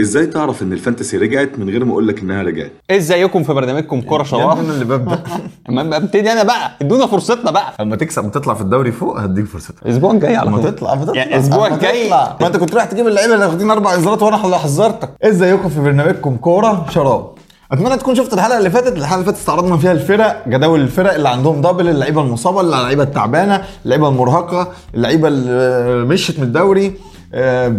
إزاي 0.00 0.26
تعرف 0.26 0.62
ان 0.62 0.72
ال 0.72 0.78
fantasy 0.78 1.16
رجعت 1.18 1.58
من 1.58 1.70
غير 1.70 1.84
ما 1.84 1.92
أقول 1.92 2.08
لك 2.08 2.20
انها 2.20 2.42
رجعت؟ 2.42 2.72
ازيكم 2.90 3.42
في 3.42 3.52
برنامجكم 3.52 4.00
كورة 4.00 4.24
شراب 4.24 4.58
ابني 4.58 4.70
اللي 4.70 4.84
ببدا 4.84 5.22
اما 5.68 5.96
ابتدي 5.96 6.32
أنا 6.32 6.42
بقى. 6.42 6.70
ادونا 6.82 7.06
فرصتنا 7.06 7.50
بقى. 7.50 7.72
لما 7.80 7.96
تكسب 7.96 8.24
وتطلع 8.24 8.54
في 8.54 8.60
الدوري 8.60 8.92
فوق 8.92 9.20
هديك 9.20 9.46
فرصتك. 9.46 9.74
الأسبوع 9.86 10.10
الجاي 10.12 10.36
على 10.36 10.50
طول. 10.50 10.62
تطلع 10.62 10.94
بتطلع 10.94 11.14
يعني 11.16 11.34
الأسبوع 11.34 11.66
الجاي. 11.66 12.04
تطلع. 12.04 12.36
ما 12.40 12.46
أنت 12.46 12.56
كنت 12.56 12.74
رايح 12.74 12.84
تجيب 12.86 13.06
اللعيبه 13.06 13.34
اللي 13.34 13.46
واخدين 13.46 13.70
أربع 13.70 13.94
انذارات 13.94 14.22
وأنا 14.22 14.44
اللي 14.44 14.58
حذرتك. 14.58 15.10
ازيكم 15.22 15.68
في 15.68 15.80
برنامجكم 15.80 16.36
كورة 16.36 16.86
شراب؟ 16.90 17.30
أتمنى 17.72 17.96
تكون 17.96 18.14
شفت 18.14 18.32
الحلقة 18.34 18.58
اللي 18.58 18.70
فاتت. 18.70 18.96
الحلقة 18.96 19.14
اللي 19.14 19.24
فاتت 19.26 19.38
استعرضنا 19.38 19.76
فيها 19.76 19.92
الفرق 19.92 20.48
جداول 20.48 20.80
الفرق 20.80 21.14
اللي 21.14 21.28
عندهم 21.28 21.60
double 21.60 21.88
اللعيبة 21.88 22.20
المصابة 22.20 22.60
اللعيبة 22.60 23.02
التعبانة 23.02 23.64
اللعيبة 23.84 24.08
المرهقة 24.08 24.72
اللعيبة 24.94 25.28
اللي 25.28 26.04
مشت 26.04 26.38
من 26.38 26.44
الدوري. 26.44 26.92
آه، 27.34 27.76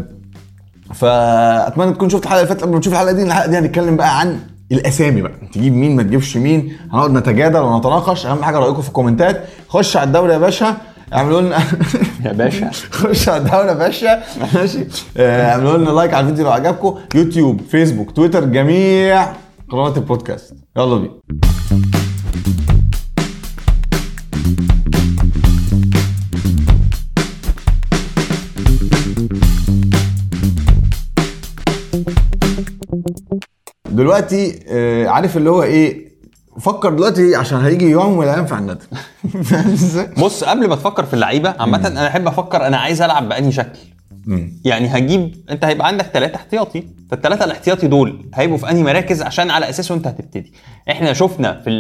فأتمنى 0.93 1.93
تكون 1.93 2.09
شفت 2.09 2.23
الحلقة 2.23 2.39
اللي 2.39 2.47
فاتت. 2.49 2.61
قبل 2.63 2.73
ما 2.73 2.79
تشوف 2.79 2.93
الحلقة 2.93 3.11
دي 3.11 3.23
الحلقة 3.23 3.47
دي 3.47 3.57
هنتكلم 3.57 3.97
بقى 3.97 4.19
عن 4.19 4.39
الأسامي 4.71 5.21
بقى. 5.21 5.31
تجيب 5.53 5.73
مين 5.73 5.95
ما 5.95 6.03
تجيبش 6.03 6.37
مين. 6.37 6.77
هنقعد 6.93 7.11
نتجادل 7.11 7.59
ونتناقش. 7.59 8.25
أهم 8.25 8.43
حاجة 8.43 8.57
رأيكم 8.59 8.81
في 8.81 8.87
ال 8.87 8.93
comment 8.93 9.32
ات. 9.32 9.43
خش 9.69 9.97
على 9.97 10.07
الدوري 10.07 10.33
يا 10.33 10.37
باشا. 10.37 10.77
اعملوا 11.13 11.41
لنا 11.41 11.57
يا 12.25 12.31
باشا. 12.33 12.69
خش 12.91 13.29
على 13.29 13.37
الدوري 13.43 13.67
يا 13.67 13.73
باشا. 13.73 14.23
ماشي. 14.55 14.87
آه، 15.17 15.51
اعملوا 15.51 15.77
لنا 15.77 15.89
like 15.89 16.13
على 16.13 16.23
الفيديو 16.23 16.45
لو 16.45 16.51
عجبكم. 16.51 16.95
يوتيوب 17.15 17.61
فيسبوك 17.71 18.11
تويتر 18.11 18.45
جميع 18.45 19.27
قنوات 19.71 19.97
البودكاست. 19.97 20.53
يلا 20.77 20.95
بينا. 20.97 21.13
دلوقتي 33.99 34.59
آه، 34.67 35.07
عارف 35.07 35.37
اللي 35.37 35.49
هو 35.49 35.63
إيه 35.63 36.09
فكر 36.59 36.93
دلوقتي 36.93 37.35
عشان 37.35 37.57
هيجي 37.57 37.85
يوم 37.85 38.17
ولا 38.17 38.37
ينفع 38.37 38.59
الندم. 38.59 38.85
إزاي؟ 39.73 40.09
بص 40.23 40.43
قبل 40.43 40.67
ما 40.69 40.75
تفكر 40.75 41.05
في 41.05 41.13
اللعيبة 41.13 41.55
عامة 41.59 41.87
أنا 41.87 42.07
أحب 42.07 42.27
أفكر 42.27 42.67
أنا 42.67 42.77
عايز 42.77 43.01
ألعب 43.01 43.29
بأنهي 43.29 43.51
شكل. 43.51 43.79
يعني 44.65 44.87
هجيب 44.87 45.35
أنت 45.49 45.65
هيبقى 45.65 45.87
عندك 45.87 46.05
ثلاثة 46.05 46.35
احتياطي. 46.35 46.83
فالثلاثة 47.11 47.45
الاحتياطي 47.45 47.87
دول 47.87 48.25
هيبقوا 48.33 48.57
في 48.57 48.69
أنهي 48.69 48.83
مراكز؟ 48.83 49.21
عشان 49.21 49.51
على 49.51 49.69
أساسه 49.69 49.95
أنت 49.95 50.07
هتبتدي. 50.07 50.53
إحنا 50.91 51.13
شفنا 51.13 51.61
في 51.65 51.71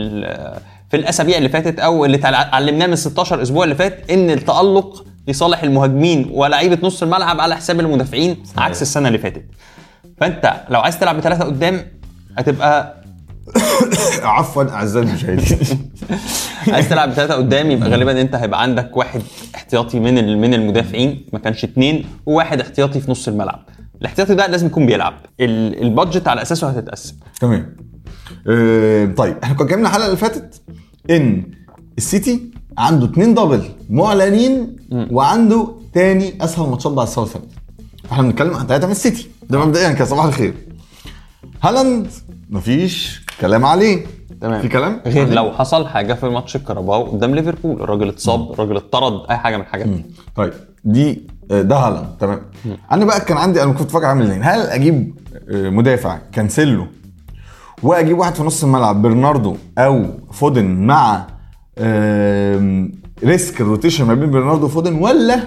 في 0.89 0.97
الأسابيع 0.97 1.37
اللي 1.37 1.49
فاتت 1.49 1.79
أو 1.79 2.05
اللي 2.05 2.19
علمناه 2.27 2.87
من 2.87 2.95
16 2.95 3.41
أسبوع 3.41 3.63
اللي 3.63 3.75
فات 3.75 4.11
إن 4.11 4.29
التألق 4.29 5.05
لصالح 5.27 5.63
المهاجمين 5.63 6.29
ولاعيبة 6.31 6.77
نص 6.83 7.03
الملعب 7.03 7.41
على 7.41 7.55
حساب 7.55 7.79
المدافعين 7.79 8.43
عكس 8.57 8.81
السنة 8.81 9.07
اللي 9.07 9.19
فاتت. 9.19 9.45
فأنت 10.17 10.53
لو 10.69 10.79
عايز 10.79 10.99
تلعب 10.99 11.17
بثلاثه 11.17 11.43
قدام 11.43 11.98
هتبقى 12.39 13.03
عفوا 14.23 14.63
أعزائي 14.63 15.07
المشاهدين. 15.07 15.57
عايز 16.73 16.89
تلعب 16.89 17.09
بثلاثه 17.09 17.33
قدام 17.33 17.71
يبقى 17.71 17.89
غالبا 17.89 18.21
أنت 18.21 18.35
هيبقى 18.35 18.61
عندك 18.61 18.97
واحد 18.97 19.21
احتياطي 19.55 19.99
من 19.99 20.41
من 20.41 20.53
المدافعين 20.53 21.25
ما 21.33 21.39
كانش 21.39 21.63
اتنين 21.63 22.05
وواحد 22.25 22.61
احتياطي 22.61 22.99
في 22.99 23.11
نص 23.11 23.27
الملعب. 23.27 23.65
الاحتياطي 24.01 24.35
ده 24.35 24.47
لازم 24.47 24.67
يكون 24.67 24.85
بيلعب. 24.85 25.13
ال- 25.39 25.81
البادجت 25.81 26.27
على 26.27 26.41
أساسه 26.41 26.69
هتتقسم. 26.69 27.15
تمام. 27.41 27.75
آه، 28.49 29.05
طيب 29.05 29.37
إحنا 29.43 29.55
كنا 29.55 29.65
اتكلمنا 29.65 29.87
الحلقة 29.89 30.05
اللي 30.05 30.17
فاتت 30.17 30.61
إن 31.09 31.43
السيتي 31.97 32.51
عنده 32.77 33.05
اتنين 33.05 33.33
دبل 33.33 33.63
معلنين 33.89 34.75
وعنده 34.91 35.67
تاني 35.93 36.33
أسهل 36.43 36.69
ماتشات 36.69 36.91
بعد 36.91 37.07
ساوثهامبتون 37.07 37.55
إحنا 38.11 38.23
بنتكلم 38.23 38.53
عن 38.53 38.67
ثلاثة 38.67 38.85
من 38.85 38.91
السيتي. 38.91 39.27
ده 39.49 39.65
مبدئيا 39.65 39.91
كده 39.93 40.05
صباح 40.05 40.25
الخير. 40.25 40.53
هالاند 41.63 42.07
مفيش 42.49 43.25
كلام 43.41 43.65
عليه. 43.65 44.05
تمام. 44.41 44.61
في 44.61 44.67
كلام؟ 44.67 45.01
غير؟ 45.05 45.29
لو 45.29 45.51
حصل 45.51 45.87
حاجة 45.87 46.13
في 46.13 46.29
ماتش 46.29 46.55
الكهرباء 46.55 47.03
قدام 47.11 47.35
ليفربول 47.35 47.81
الراجل 47.81 48.07
اتصاب 48.09 48.51
الراجل 48.51 48.77
اتطرد 48.77 49.21
أي 49.29 49.37
حاجة 49.37 49.55
من 49.57 49.61
الحاجات 49.63 49.87
دي. 49.87 50.05
طيب 50.35 50.53
دي 50.83 51.27
آه، 51.51 51.61
ده 51.61 51.75
هالاند. 51.75 52.07
تمام. 52.19 52.41
أنا 52.91 53.05
بقى 53.05 53.21
كان 53.21 53.37
عندي 53.37 53.63
أنا 53.63 53.73
كنت 53.73 53.91
فاكر 53.91 54.05
عامل 54.05 54.23
إزاي 54.23 54.39
هل 54.39 54.59
أجيب 54.61 55.15
آه، 55.51 55.69
مدافع 55.69 56.17
كانسيلو 56.31 56.87
وأجيب 57.83 58.17
واحد 58.19 58.35
في 58.35 58.43
نص 58.43 58.63
الملعب 58.63 59.01
برناردو 59.01 59.55
أو 59.77 60.05
فودن 60.31 60.65
مع 60.65 61.27
risk 63.23 63.61
ال 63.61 63.66
rotation 63.66 64.05
ما 64.05 64.13
بين 64.13 64.31
برناردو 64.31 64.65
وفودن 64.65 64.93
ولا 64.93 65.39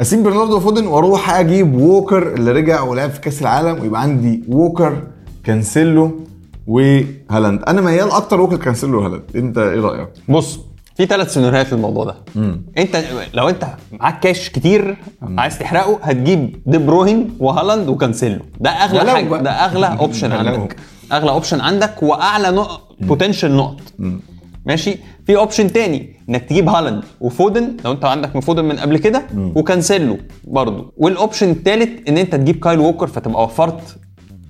أسيب 0.00 0.22
برناردو 0.22 0.56
وفودن 0.56 0.86
وأروح 0.86 1.30
أجيب 1.38 1.74
ووكر 1.74 2.34
اللي 2.34 2.52
رجع 2.52 2.80
ولعب 2.82 3.10
في 3.10 3.20
كأس 3.20 3.42
العالم 3.42 3.80
ويبقى 3.82 4.02
عندي 4.02 4.44
ووكر 4.48 5.02
كانسيلو 5.44 6.20
وهالاند. 6.66 7.62
أنا 7.68 7.80
ميال 7.80 8.10
أكتر 8.10 8.40
ووكر 8.40 8.56
كانسيلو 8.56 9.00
وهالاند. 9.00 9.22
أنت 9.36 9.58
إيه 9.58 9.80
رأيك؟ 9.80 10.08
بص 10.28 10.60
في 10.96 11.06
ثلاث 11.06 11.34
سيناريوهات 11.34 11.72
للموضوع 11.72 12.04
ده. 12.04 12.14
أنت 12.78 13.04
لو 13.34 13.48
أنت 13.48 13.66
معاك 13.92 14.20
كاش 14.20 14.48
كتير 14.48 14.96
عايز 15.22 15.58
تحرقه 15.58 15.98
هتجيب 16.02 16.62
دي 16.66 16.78
بروينه 16.78 17.30
وهالاند 17.38 17.88
وكانسيلو. 17.88 18.40
ده 18.60 18.70
أغلى 18.70 19.10
حاجة. 19.10 19.28
بقى. 19.28 19.42
ده 19.42 19.50
أغلى 19.50 19.86
option. 20.00 20.32
عندك. 20.32 20.76
أغلى 21.12 21.30
option 21.30 21.60
عندك 21.60 22.02
وأعلى 22.02 22.50
نقط 22.50 22.80
potential 23.00 23.56
نقط. 23.56 23.80
ماشي؟ 24.66 24.96
في 25.26 25.36
option 25.36 25.72
تاني 25.72 26.16
إنك 26.28 26.42
تجيب 26.42 26.68
هالاند 26.68 27.04
وفودن. 27.20 27.76
لو 27.84 27.92
أنت 27.92 28.04
عندك 28.04 28.34
من 28.34 28.40
فودن 28.40 28.64
من 28.64 28.78
قبل 28.78 28.98
كده 28.98 29.22
وكانسيلو 29.36 30.18
برضو. 30.44 30.92
وال 30.96 31.09
option 31.09 31.50
التالت 31.50 32.08
إن 32.08 32.18
أنت 32.18 32.34
تجيب 32.34 32.56
كايل 32.56 32.78
ووكر 32.78 33.06
فتبقى 33.06 33.44
وفرت 33.44 33.96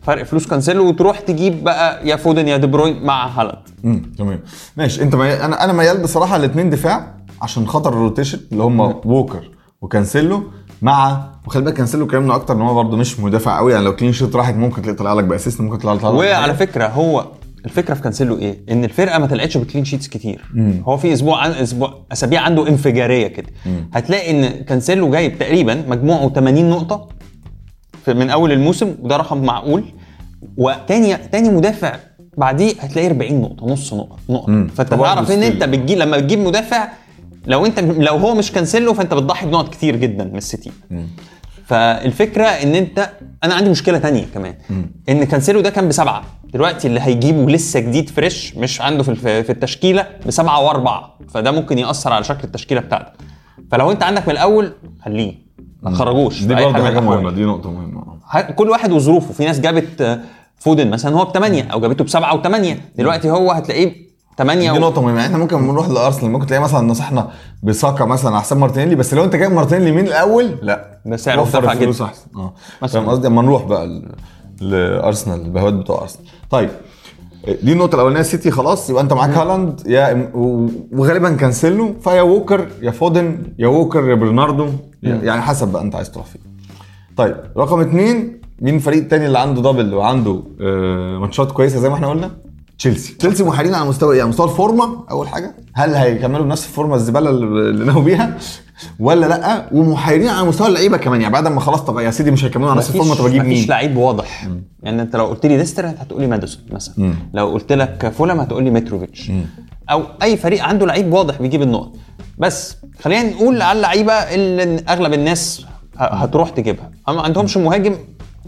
فرق 0.06 0.22
فلوس 0.22 0.46
كانسيلو 0.46 0.88
وتروح 0.88 1.20
تجيب 1.20 1.64
بقى 1.64 2.08
يا 2.08 2.16
فودن 2.16 2.48
يا 2.48 2.56
دي 2.56 2.66
بروينه 2.66 3.02
مع 3.02 3.26
هالاند. 3.26 3.58
امم 3.84 4.02
تمام. 4.18 4.40
ماشي. 4.76 5.02
انت 5.02 5.14
ميال 5.14 5.40
أنا 5.40 5.64
أنا 5.64 5.72
ميال 5.72 6.02
بصراحة 6.02 6.36
الاثنين 6.36 6.70
دفاع 6.70 7.14
عشان 7.42 7.66
خاطر 7.66 7.92
ال 7.92 7.98
rotation 7.98 8.40
اللي 8.52 8.62
هم 8.62 8.80
ووكر 8.80 9.50
وكانسيلو 9.82 10.42
مع 10.82 11.24
وخلي 11.46 11.62
بالك 11.62 11.74
كانسيلو 11.74 12.06
كلامنا 12.06 12.34
أكتر 12.34 12.54
إن 12.54 12.60
هو 12.60 12.74
برده 12.82 12.96
مش 12.96 13.20
مدافع 13.20 13.58
قوي. 13.58 13.72
يعني 13.72 13.84
لو 13.84 13.96
clean 13.96 14.12
sheet 14.12 14.36
راحت 14.36 14.54
ممكن 14.54 14.82
تلاقي 14.82 14.96
طلع 14.96 15.12
لك 15.12 15.24
ب 15.24 15.29
assist 15.29 15.60
ممكن 15.60 15.78
تطلع 15.78 15.92
لك 15.92 16.04
وعلى 16.04 16.54
فكرة 16.54 16.86
هو 16.86 17.26
الفكرة 17.64 17.94
في 17.94 18.02
كانسيلو 18.02 18.38
إيه؟ 18.38 18.58
إن 18.70 18.84
الفرقة 18.84 19.18
ما 19.18 19.26
طلعتش 19.26 19.56
ب 19.56 19.61
clean 19.61 19.84
sheets 19.84 20.08
كتير. 20.08 20.44
هو 20.84 20.96
في 20.96 21.12
أسبوع 21.12 21.40
عن 21.42 21.50
أسبوع 21.50 21.94
أسابيع 22.12 22.40
عنده 22.40 22.68
انفجارية 22.68 23.26
كده. 23.26 23.46
هتلاقي 23.92 24.30
إن 24.30 24.64
كانسيلو 24.64 25.10
جايب 25.10 25.38
تقريبا 25.38 25.84
مجموعه 25.88 26.28
80 26.28 26.70
نقطة 26.70 27.08
من 28.08 28.30
أول 28.30 28.52
الموسم 28.52 28.94
وده 29.02 29.16
رقم 29.16 29.42
معقول. 29.42 29.84
وتاني 30.56 31.16
تاني 31.16 31.48
مدافع 31.48 31.96
بعديه 32.36 32.74
هتلاقي 32.80 33.06
40 33.08 33.40
نقطة 33.40 33.66
نص 33.66 33.94
نقطة 33.94 34.16
نقطة. 34.28 34.50
مم. 34.50 34.68
فأنت 34.68 34.88
فبرضه 34.88 35.14
تعرف 35.14 35.30
إن. 35.30 35.42
أنت 35.42 35.64
بتجيب 35.64 35.98
لما 35.98 36.16
بتجيب 36.16 36.38
مدافع 36.38 36.88
لو 37.46 37.66
أنت 37.66 37.80
لو 37.80 38.16
هو 38.16 38.34
مش 38.34 38.52
كانسيلو 38.52 38.94
فأنت 38.94 39.14
بتضحي 39.14 39.46
بنقط 39.46 39.68
كتير 39.68 39.96
جدا 39.96 40.24
من 40.24 40.36
السيتي. 40.36 40.72
فالفكرة 41.66 42.44
إن 42.44 42.74
أنت 42.74 43.10
أنا 43.44 43.54
عندي 43.54 43.70
مشكلة 43.70 43.98
تانية 43.98 44.24
كمان. 44.34 44.54
إن 45.08 45.24
كانسيلو 45.24 45.60
ده 45.60 45.70
كان 45.70 45.88
بسبعة. 45.88 46.24
دلوقتي 46.52 46.88
اللي 46.88 47.00
هيجيبه 47.00 47.50
لسه 47.50 47.80
جديد 47.80 48.10
fresh 48.10 48.56
مش 48.56 48.80
عنده 48.80 49.02
في 49.02 49.42
في 49.42 49.50
التشكيلة 49.52 50.06
بسبعة 50.26 50.60
وأربعة. 50.60 51.18
فده 51.28 51.50
ممكن 51.50 51.78
يأثر 51.78 52.12
على 52.12 52.24
شكل 52.24 52.44
التشكيلة 52.44 52.80
بتاعتك 52.80 53.12
فلو 53.70 53.90
أنت 53.90 54.02
عندك 54.02 54.22
من 54.28 54.32
الأول 54.32 54.72
خليه. 55.04 55.43
ما 55.84 55.90
تخرجوش 55.90 56.42
دي 56.42 56.54
برضه 56.54 56.84
حاجة. 56.84 57.00
مهمة 57.00 57.30
دي 57.30 57.44
نقطة 57.44 57.70
مهمة. 57.70 58.04
كل 58.56 58.70
واحد 58.70 58.92
وظروفه. 58.92 59.32
في 59.34 59.44
ناس 59.44 59.60
جابت 59.60 60.00
آه، 60.00 60.20
فودن 60.58 60.90
مثلا 60.90 61.16
هو 61.16 61.24
بثمانيه 61.24 61.62
أو 61.72 61.80
جابته 61.80 62.04
بسبعة 62.04 62.34
وثمانيه 62.34 62.80
دلوقتي 62.96 63.30
هو 63.30 63.50
هتلاقيه 63.52 64.04
ثمانيه 64.38 64.72
دي 64.72 64.78
و... 64.78 64.80
نقطة 64.80 65.02
مهمة. 65.02 65.16
يعني 65.16 65.26
إحنا 65.26 65.38
ممكن 65.38 65.66
نروح 65.66 65.88
لأرسنال 65.88 66.32
ممكن 66.32 66.46
تلاقي 66.46 66.62
مثلا 66.62 66.80
نصحنا 66.80 67.28
بساكا 67.62 68.04
مثلا 68.04 68.30
على 68.30 68.40
حساب 68.40 68.58
مارتينيلي 68.58 68.94
بس 68.94 69.14
لو 69.14 69.24
أنت 69.24 69.36
جايب 69.36 69.52
مارتينيلي 69.52 69.92
من 69.92 70.06
الأول 70.06 70.56
لا. 70.62 70.98
ده 71.06 71.14
وفر 71.14 71.36
مرتفع 71.36 71.72
الفلوس 71.72 71.96
جدا. 71.96 72.04
أحسن. 72.06 72.26
آه. 72.36 72.86
فاهم 72.86 73.08
قصدي؟ 73.08 73.26
أما 73.26 73.42
نروح 73.42 73.62
بقى 73.64 74.02
لأرسنال 74.60 75.40
البهوات 75.40 75.74
بتوع 75.74 76.00
أرسنال. 76.02 76.26
طيب. 76.50 76.70
دي 77.62 77.72
النقطة 77.72 77.94
الأولانية 77.94 78.20
السيتي 78.20 78.50
خلاص 78.50 78.90
يبقى 78.90 79.02
أنت 79.02 79.12
معاك 79.12 79.30
هالاند 79.30 79.80
يا 79.86 80.30
وغالبا 80.92 81.30
كانسيلو 81.36 81.94
يا 82.00 82.22
ووكر 82.22 82.66
يا 82.82 82.90
فودن 82.90 83.38
يا 83.58 83.66
ووكر 83.68 84.10
يا 84.10 84.14
برناردو 84.14 84.68
يعني 85.02 85.42
حسب 85.42 85.68
بقى 85.68 85.82
أنت 85.82 85.94
عايز 85.94 86.10
تروح 86.10 86.26
فين. 86.26 86.40
طيب 87.16 87.36
رقم 87.56 87.80
اثنين 87.80 88.40
مين 88.60 88.74
الفريق 88.74 88.98
التاني 88.98 89.26
اللي 89.26 89.38
عنده 89.38 89.72
double 89.72 89.94
وعنده 89.94 90.42
آه، 90.60 91.18
ماتشات 91.18 91.52
كويسة 91.52 91.80
زي 91.80 91.88
ما 91.88 91.94
إحنا 91.94 92.08
قلنا؟ 92.08 92.30
تشيلسي. 92.78 93.14
تشيلسي 93.14 93.44
محيرين 93.44 93.74
على 93.74 93.88
مستوى 93.88 94.20
على 94.20 94.28
مستوى 94.30 94.46
الفورمة 94.46 95.04
أول 95.10 95.28
حاجة. 95.28 95.54
هل 95.74 95.94
هيكملوا 95.94 96.44
بنفس 96.44 96.66
الفورمة 96.66 96.94
الزبالة 96.94 97.30
اللي 97.30 97.84
نهوا 97.84 98.02
بيها؟ 98.02 98.38
ولا 98.98 99.26
لا؟ 99.26 99.66
ومحيرين 99.72 100.28
على 100.28 100.46
مستوى 100.46 100.68
اللعيبة 100.68 100.96
كمان. 100.96 101.20
يعني 101.20 101.32
بعد 101.32 101.48
ما 101.48 101.60
خلاص 101.60 101.80
طب 101.80 101.98
يا 101.98 102.10
سيدي 102.10 102.30
مش 102.30 102.44
هيكملوا 102.44 102.70
على 102.70 102.78
نفس 102.78 102.90
الفورمه 102.90 103.14
طب 103.14 103.26
أجيب 103.26 103.42
مفيش 103.42 103.58
مين؟ 103.58 103.68
لعيب 103.68 103.96
واضح. 103.96 104.48
يعني 104.82 105.02
أنت 105.02 105.16
لو 105.16 105.26
قلت 105.26 105.46
لي 105.46 105.56
ليستر 105.56 105.86
هتقول 105.86 106.20
لي 106.20 106.26
ماديسون 106.26 106.62
مثلا. 106.70 107.14
لو 107.34 107.48
قلت 107.52 107.72
لك 107.72 108.12
فولم 108.16 108.40
هتقول 108.40 108.64
لي 108.64 108.70
متروفيتش 108.70 109.32
أو 109.90 110.02
أي 110.22 110.36
فريق 110.36 110.64
عنده 110.64 110.86
لعيب 110.86 111.12
واضح 111.12 111.42
بيجيب 111.42 111.62
النقط. 111.62 111.92
بس 112.38 112.76
خلينا 113.02 113.30
نقول 113.30 113.62
على 113.62 113.76
اللعيبة 113.76 114.12
اللي 114.12 114.84
أغلب 114.88 115.12
الناس 115.12 115.64
هتروح 115.96 116.50
تجيبها. 116.50 116.90
ما 117.08 117.22
عندهمش 117.22 117.56
مهاجم 117.56 117.94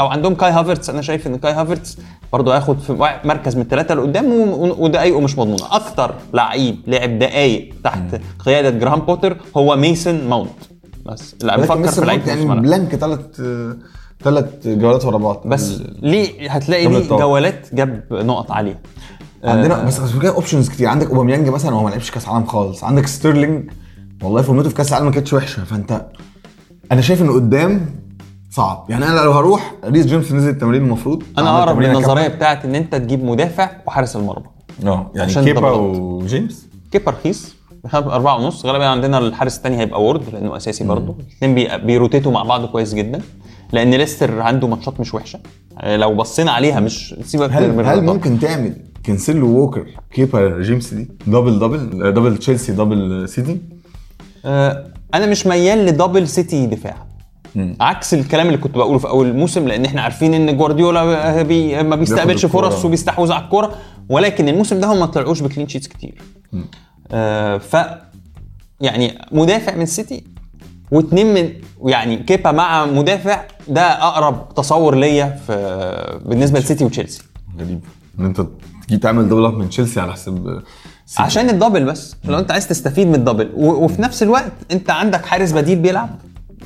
أو 0.00 0.06
عندهم 0.06 0.34
كاي 0.34 0.50
هافرتس 0.50 0.90
أنا 0.90 1.02
شايف 1.02 1.26
إن 1.26 1.37
كاي 1.37 1.52
هافرتس 1.52 1.98
برضه 2.32 2.54
هياخد 2.54 2.78
في 2.78 3.19
مركز 3.25 3.56
من 3.56 3.62
الثلاثه 3.62 3.93
اللي 3.93 4.04
قدام 4.04 4.32
ودقايقه 4.78 5.20
مش 5.20 5.38
مضمونه 5.38 5.64
أكتر 5.70 6.14
لعيب 6.34 6.76
لعب 6.87 7.19
دقايق 7.19 7.75
تحت 7.84 8.20
قيادة 8.38 8.70
جراهام 8.70 9.00
بوتر 9.00 9.37
هو 9.56 9.76
ميسون 9.76 10.28
ماونت 10.28 10.50
بس 11.06 11.34
لا 11.43 11.56
ولكن 11.56 11.82
بفكر 11.82 11.93
في 11.93 12.06
لعيب 12.06 12.26
يعني. 12.26 12.60
blank 12.61 12.97
ثلاث 12.96 13.20
ثلاث 14.25 14.66
جولات 14.66 15.04
ورا 15.04 15.19
بعض. 15.19 15.43
بس 15.46 15.82
ليه؟ 16.02 16.50
هتلاقي 16.50 16.87
ليه. 16.87 17.08
جولات 17.08 17.75
جاب 17.75 18.04
نقط 18.10 18.50
عالية. 18.50 18.81
عندنا 19.44 19.84
بس 19.84 19.98
بس 19.98 20.19
كده 20.22 20.34
options 20.35 20.69
كتير. 20.69 20.88
عندك 20.88 21.10
اوباميانج 21.10 21.48
مثلا 21.48 21.75
هو 21.75 21.84
ما 21.84 21.90
لعبش 21.90 22.10
كأس 22.10 22.28
عالم 22.28 22.46
خالص. 22.46 22.84
عندك 22.84 23.06
ستيرلينج 23.06 23.70
والله 24.22 24.43
فورمته 24.43 24.69
في 24.69 24.75
كأس 24.75 24.88
العالم 24.88 25.06
ما 25.06 25.12
كانتش 25.12 25.32
وحشة. 25.32 25.64
فانت 25.64 26.06
أنا 26.93 27.00
شايف 27.00 27.22
إن 27.22 27.31
قدام 27.31 27.87
صعب. 28.56 28.87
يعني 28.88 29.05
أنا 29.05 29.20
لو 29.20 29.32
هروح 29.32 29.75
ريس 29.85 30.06
جيمس 30.06 30.32
نزل 30.32 30.49
التمرين 30.49 30.82
المفروض. 30.82 31.23
أنا 31.38 31.58
أقرب 31.58 31.81
للنظرية. 31.81 32.29
بتاعت 32.29 32.64
إن 32.64 32.75
أنت 32.75 32.94
تجيب 32.94 33.25
مدافع 33.25 33.70
وحارس 33.87 34.17
المرمى. 34.17 34.47
آه 34.85 35.11
يعني 35.14 35.35
كيبا. 35.35 35.70
وجيمس؟ 35.70 36.67
كيبا 36.93 37.12
رخيص. 37.12 37.56
أربعة 37.94 38.37
ونص. 38.37 38.67
غالبا 38.67 38.87
عندنا 38.87 39.19
الحارس 39.19 39.56
الثاني 39.56 39.79
هيبقى 39.79 40.03
وورد 40.03 40.23
لأنه 40.32 40.56
أساسي 40.56 40.85
برضه. 40.85 41.17
الاثنين 41.20 41.55
بي... 41.55 41.87
بي 41.87 41.97
rotate 41.97 42.27
وا 42.27 42.32
مع 42.32 42.43
بعض 42.43 42.64
كويس 42.64 42.94
جدا. 42.94 43.20
لأن 43.73 43.94
ليستر 43.94 44.41
عنده 44.41 44.69
ماتشات 44.69 45.00
مش 45.00 45.14
وحشة. 45.14 45.38
آه، 45.81 45.97
لو 45.97 46.14
بصينا 46.14 46.53
عليها 46.53 46.81
مش 46.81 47.14
سيبك 47.23 47.50
هل 47.53 47.76
من 47.76 47.87
هل. 47.87 48.05
ممكن 48.05 48.38
تعمل 48.38 48.76
كنسيلو 49.06 49.47
ووكر 49.49 49.87
كيبا 50.11 50.62
جيمس 50.62 50.94
دي 50.94 51.08
double 51.26 51.58
double 51.58 52.12
double 52.14 52.37
تشيلسي 52.37 52.73
double 52.73 53.29
سيتي؟ 53.29 53.61
آه، 54.44 54.87
أنا 55.14 55.26
مش 55.26 55.47
ميال 55.47 55.87
ل 55.87 55.93
double 55.93 56.29
سيتي 56.29 56.67
دفاع. 56.67 57.06
عكس 57.81 58.14
الكلام 58.14 58.47
اللي 58.47 58.58
كنت 58.58 58.75
بقوله 58.75 58.99
في 58.99 59.08
أول 59.08 59.26
الموسم 59.26 59.69
لأن 59.69 59.85
إحنا 59.85 60.03
عارفين 60.03 60.35
إن 60.35 60.56
جوارديولا 60.56 61.43
بي 61.43 61.82
ما 61.82 61.97
بيستقبلش. 61.97 62.47
فرص 62.47 62.85
وبيستحوذ 62.85 63.32
على 63.32 63.44
الكورة 63.44 63.75
ولكن 64.08 64.49
الموسم 64.49 64.81
ده 64.81 64.87
هم 64.93 65.00
ما 65.00 65.06
طلعوش 65.06 65.41
ب 65.43 65.47
clean 65.47 65.69
sheets 65.69 65.88
كتير. 65.88 66.23
آه 67.11 67.58
ف 67.58 67.76
يعني 68.81 69.19
مدافع 69.32 69.75
من 69.75 69.82
السيتي 69.82 70.25
واثنين 70.91 71.35
من 71.35 71.53
يعني 71.85 72.17
كيبا 72.17 72.53
مع 72.53 72.87
مدافع 72.87 73.44
ده 73.69 73.82
أقرب 73.82 74.55
تصور 74.55 74.94
ليا 74.94 75.41
في 75.47 76.20
بالنسبة 76.25 76.58
لسيتي 76.58 76.85
وتشيلسي. 76.85 77.23
غريب. 77.58 77.81
إن 78.19 78.25
أنت 78.25 78.47
تيجي 78.88 79.00
تعمل 79.00 79.29
double 79.29 79.53
من 79.53 79.69
تشيلسي 79.69 80.00
على 80.00 80.12
حساب 80.12 80.62
سيتي. 81.06 81.23
عشان 81.23 81.50
ال 81.50 81.55
double 81.55 81.85
بس 81.85 82.17
لو 82.25 82.38
أنت 82.38 82.50
عايز 82.50 82.69
تستفيد 82.69 83.06
من 83.06 83.14
ال 83.14 83.20
double 83.20 83.50
وفي 83.56 84.03
نفس 84.03 84.23
الوقت 84.23 84.53
أنت 84.73 84.91
عندك 84.91 85.26
حارس 85.26 85.53
بديل 85.53 85.79
بيلعب 85.79 86.08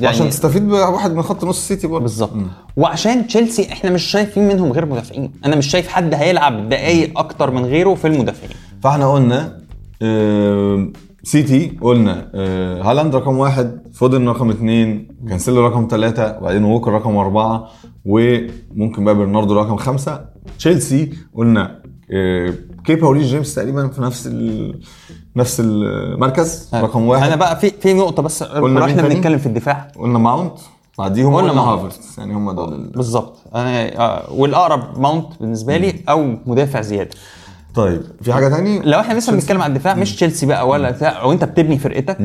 عشان 0.09 0.29
تستفيد 0.31 0.69
بواحد 0.69 1.13
من 1.15 1.23
خط 1.23 1.45
نص 1.45 1.57
السيتي 1.59 1.87
برضه. 1.87 2.03
بالظبط. 2.03 2.31
وعشان 2.77 3.27
تشيلسي 3.27 3.73
إحنا 3.73 3.91
مش 3.91 4.03
شايفين 4.03 4.49
منهم 4.49 4.73
غير 4.73 4.87
مدافعين. 4.87 5.33
أنا 5.45 5.57
مش 5.57 5.67
شايف 5.67 5.89
حد 5.89 6.15
هيلعب 6.15 6.69
دقايق 6.69 7.19
أكتر 7.19 7.51
من 7.51 7.65
غيره 7.65 7.95
في 7.95 8.07
المدافعين. 8.07 8.53
فاحنا 8.83 9.13
قلنا 9.13 9.61
آه، 10.03 10.89
سيتي 11.23 11.77
قلنا 11.81 12.31
آه، 12.35 12.83
هالاند 12.83 13.15
رقم 13.15 13.39
واحد 13.39 13.81
فودن 13.93 14.29
رقم 14.29 14.51
اثنين 14.51 15.09
كانسيلو 15.29 15.67
رقم 15.67 15.89
ثلاثة 15.91 16.39
وبعدين 16.39 16.65
ووكر 16.65 16.93
رقم 16.93 17.17
أربعة 17.17 17.69
وممكن 18.05 19.05
بقى 19.05 19.15
برناردو 19.15 19.55
رقم 19.55 19.77
خمسة. 19.77 20.25
تشيلسي 20.59 21.11
قلنا 21.35 21.81
آه، 22.13 22.55
كيبا 22.85 23.07
وريس 23.07 23.27
جيمس 23.27 23.55
تقريبا 23.55 23.89
في 23.89 24.03
نفس 24.03 24.27
ال... 24.27 24.81
نفس 25.37 25.61
المركز 25.61 26.69
رقم 26.75 27.07
واحد. 27.07 27.27
أنا 27.27 27.37
بقى 27.37 27.61
في 27.61 27.71
في 27.71 27.95
نقطة 27.95 28.23
بس 28.23 28.43
لو 28.43 28.85
إحنا؟ 28.85 29.03
بنتكلم 29.03 29.39
في 29.39 29.47
الدفاع. 29.47 29.89
قلنا 29.99 30.19
ماونت 30.19 30.53
بعديهم 30.99 31.35
قلنا 31.35 31.51
قلنا. 31.51 31.63
هافرتس. 31.63 32.19
يعني 32.19 32.35
هم 32.35 32.53
دول 32.53 32.73
ال- 32.75 32.91
بالظبط. 32.91 33.39
أنا 33.55 33.99
آه، 33.99 34.33
والأقرب 34.33 34.99
ماونت 35.01 35.27
بالنسبة 35.41 35.77
لي 35.77 35.95
أو 36.09 36.35
مدافع 36.47 36.81
زيادة. 36.81 37.11
طيب 37.75 38.03
في 38.23 38.33
حاجة 38.33 38.49
تاني؟ 38.49 38.79
لو 38.79 39.01
إحنا 39.01 39.19
لسه 39.19 39.33
بنتكلم 39.33 39.63
عن 39.63 39.71
الدفاع 39.71 39.95
مش 39.95 40.17
تشيلسي 40.17 40.47
بقى 40.47 40.69
ولا 40.69 40.91
بتاع 40.91 41.21
أو 41.23 41.33
أنت 41.33 41.45
بتبني 41.45 41.79
فرقتك 41.79 42.19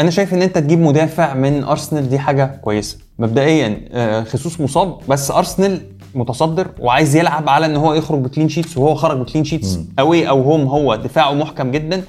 أنا 0.00 0.10
شايف 0.10 0.34
إن 0.34 0.42
أنت 0.42 0.58
تجيب 0.58 0.78
مدافع 0.80 1.34
من 1.34 1.64
أرسنال 1.64 2.08
دي 2.08 2.18
حاجة 2.18 2.60
كويسة. 2.64 2.98
مبدئيا 3.18 3.88
آه، 3.92 4.24
خصوص 4.24 4.60
مصاب 4.60 4.98
بس 5.08 5.30
أرسنال 5.30 5.80
متصدر 6.16 6.68
وعايز 6.78 7.16
يلعب 7.16 7.48
على 7.48 7.66
إن 7.66 7.76
هو 7.76 7.94
يخرج 7.94 8.18
ب 8.20 8.25
clean 8.25 8.48
sheets 8.48 8.76
وهو 8.78 8.94
خرج 8.94 9.18
ب 9.18 9.22
clean 9.22 9.44
sheets 9.44 9.78
away 9.98 10.28
أو 10.28 10.42
home 10.42 10.60
هو 10.66 10.94
دفاعه 10.94 11.32
محكم 11.32 11.70
جدا 11.70 12.02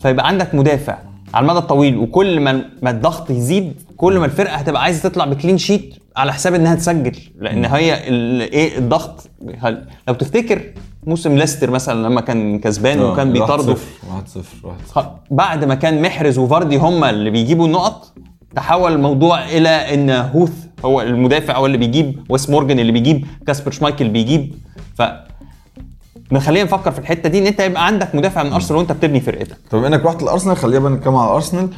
فيبقى 0.00 0.28
عندك 0.28 0.54
مدافع 0.54 0.98
على 1.34 1.44
المدى 1.44 1.58
الطويل 1.58 1.96
وكل 1.98 2.40
ما 2.40 2.64
ما 2.82 2.90
الضغط 2.90 3.30
يزيد 3.30 3.72
كل 3.96 4.18
ما 4.18 4.24
الفرقة 4.26 4.54
هتبقى 4.54 4.82
عايزة 4.82 5.08
تطلع 5.08 5.24
ب 5.24 5.30
clean 5.30 5.58
sheet 5.58 5.94
على 6.16 6.32
حساب 6.32 6.54
إنها 6.54 6.74
تسجل 6.74 7.16
لأن 7.38 7.64
هي 7.64 7.94
إيه 8.44 8.78
الضغط؟ 8.78 9.28
هل- 9.58 9.84
لو 10.08 10.14
تفتكر 10.14 10.62
موسم 11.06 11.36
ليستر 11.38 11.70
مثلا 11.70 12.06
لما 12.08 12.20
كان 12.20 12.58
كسبان 12.58 12.98
آه، 12.98 13.12
وكان 13.12 13.32
بيطارده 13.32 13.74
1-0 13.74 13.76
1-0 13.76 14.66
1-0 14.66 14.98
خ- 14.98 15.06
بعد 15.30 15.64
ما 15.64 15.74
كان 15.74 16.02
محرز 16.02 16.38
وفاردي 16.38 16.76
هم 16.76 17.04
اللي 17.04 17.30
بيجيبوا 17.30 17.66
النقط 17.66 18.12
تحول 18.56 18.92
الموضوع 18.92 19.44
إلى 19.44 19.68
إن 19.68 20.10
هوث 20.10 20.52
هو 20.84 21.00
المدافع 21.00 21.56
هو 21.56 21.66
اللي 21.66 21.78
بيجيب 21.78 22.18
ويس 22.28 22.50
مورجان 22.50 22.78
اللي 22.78 22.92
بيجيب 22.92 23.26
كاسبر 23.46 23.70
شمايكل 23.70 24.08
بيجيب. 24.08 24.54
ف 24.98 25.02
خلينا 26.38 26.64
نفكر 26.64 26.90
في 26.90 26.98
الحتة 26.98 27.28
دي 27.28 27.38
إن 27.38 27.46
أنت 27.46 27.60
يبقى 27.60 27.86
عندك 27.86 28.14
مدافع 28.14 28.42
من 28.42 28.52
أرسنال 28.52 28.78
وأنت 28.78 28.92
بتبني 28.92 29.20
فرقتك. 29.20 29.56
طب 29.70 29.84
إنك 29.84 30.04
رحت 30.04 30.22
الأرسنال 30.22 30.56
خلينا 30.56 30.78
بقى 30.78 30.90
نتكلم 30.92 31.16
على 31.16 31.30
ارسنال 31.30 31.68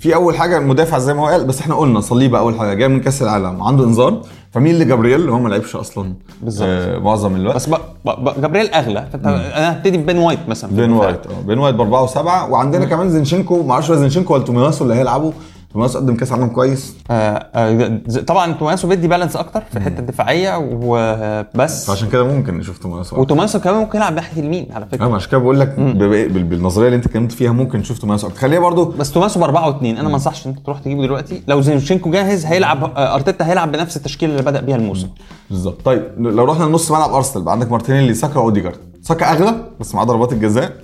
في 0.00 0.14
أول 0.14 0.36
حاجة 0.36 0.58
المدافع 0.58 0.98
زي 0.98 1.14
ما 1.14 1.20
هو 1.20 1.26
قال 1.26 1.44
بس 1.44 1.60
إحنا 1.60 1.74
قلنا 1.74 2.00
ساليبا 2.00 2.38
أول 2.38 2.58
حاجة 2.58 2.74
جاي 2.74 2.88
من 2.88 3.00
كأس 3.00 3.22
العالم 3.22 3.62
عنده 3.62 3.84
إنذار. 3.84 4.22
فمين 4.52 4.74
اللي 4.74 4.84
جابرييل 4.84 5.20
اللي 5.20 5.32
هو 5.32 5.38
ما 5.38 5.48
لعبش 5.48 5.76
أصلا 5.76 6.12
بالظبط. 6.42 6.68
آه 6.68 6.98
معظم 6.98 7.36
الوقت. 7.36 7.56
بس 7.56 7.68
ب... 7.68 7.74
ب... 8.04 8.10
ب... 8.10 8.40
جابرييل 8.40 8.66
أغلى. 8.66 9.08
فأنت 9.12 9.26
أنا 9.26 9.72
هبتدي 9.72 9.98
ببين 9.98 10.18
وايت 10.18 10.48
مثلا 10.48 10.70
بين. 10.70 10.92
وايت 10.92 11.26
آه 11.26 11.46
بين 11.46 11.58
وايت 11.58 11.74
بأربعة 11.74 12.02
وسبعة. 12.02 12.50
وعندنا 12.50 12.84
كمان 12.84 13.10
زينشينكو 13.10 13.62
ما 13.62 13.72
أعرفش 13.72 13.92
زينشينكو 13.92 14.34
ولا 14.34 14.44
تومياسو 14.44 14.84
اللي 14.84 14.94
هيلعبوا. 14.94 15.32
تومياسو 15.76 15.98
قدم 15.98 16.16
كاس 16.16 16.32
عالم 16.32 16.46
كويس. 16.46 16.96
آه 17.10 17.46
آه 17.54 18.00
طبعا 18.26 18.52
تومياسو 18.52 18.88
بيدي 18.88 19.08
balance 19.08 19.36
أكتر 19.36 19.62
في 19.70 19.76
الحته 19.76 19.98
الدفاعيه 19.98 20.52
وبس 20.58 21.86
فعشان 21.86 22.08
كده 22.08 22.24
ممكن 22.24 22.58
نشوف 22.58 22.78
تومياسو 22.78 23.20
وتومياسو 23.20 23.60
كمان 23.60 23.76
ممكن 23.76 23.98
يلعب 23.98 24.14
ناحية 24.14 24.40
اليمين 24.40 24.68
على 24.72 24.86
فكرة. 24.86 25.06
أنا 25.06 25.16
عشان 25.16 25.30
كده 25.30 25.40
بقول 25.40 25.60
لك 25.60 25.74
بالنظرية 25.78 26.86
اللي 26.86 26.96
أنت 26.96 27.06
اتكلمت 27.06 27.32
فيها 27.32 27.52
ممكن 27.52 27.78
نشوف 27.78 27.98
تومياسو 27.98 28.26
أكتر. 28.26 28.38
خليها 28.38 28.60
برضو 28.60 28.84
بس 28.84 29.12
تومياسو 29.12 29.40
باربعه 29.40 29.66
واثنين 29.68 29.98
أنا 29.98 30.08
ما 30.08 30.14
أنصحش 30.14 30.46
إن 30.46 30.50
أنت 30.50 30.66
تروح 30.66 30.78
تجيبه 30.78 31.02
دلوقتي. 31.02 31.42
لو 31.48 31.60
زينشينكو 31.60 32.10
جاهز 32.10 32.44
هيلعب 32.44 32.84
آه، 32.84 33.14
أرتيتا 33.14 33.46
هيلعب 33.46 33.72
بنفس 33.72 33.96
التشكيلة 33.96 34.32
اللي 34.32 34.42
بدأ 34.42 34.60
بيها 34.60 34.76
الموسم. 34.76 35.08
بالظبط. 35.50 35.84
طيب 35.84 36.02
لو 36.18 36.44
رحنا 36.44 36.64
لنص 36.64 36.90
ملعب 36.90 37.14
أرسنال 37.14 37.48
عندك 37.48 37.70
مارتينيلي 37.70 38.14
ساكا 38.14 38.40
واوديجارد 38.40 38.78
ساكا 39.02 39.32
أغلى 39.32 39.54
بس 39.80 39.94
معاه 39.94 40.04
ضربات 40.04 40.32
الجزاء. 40.32 40.76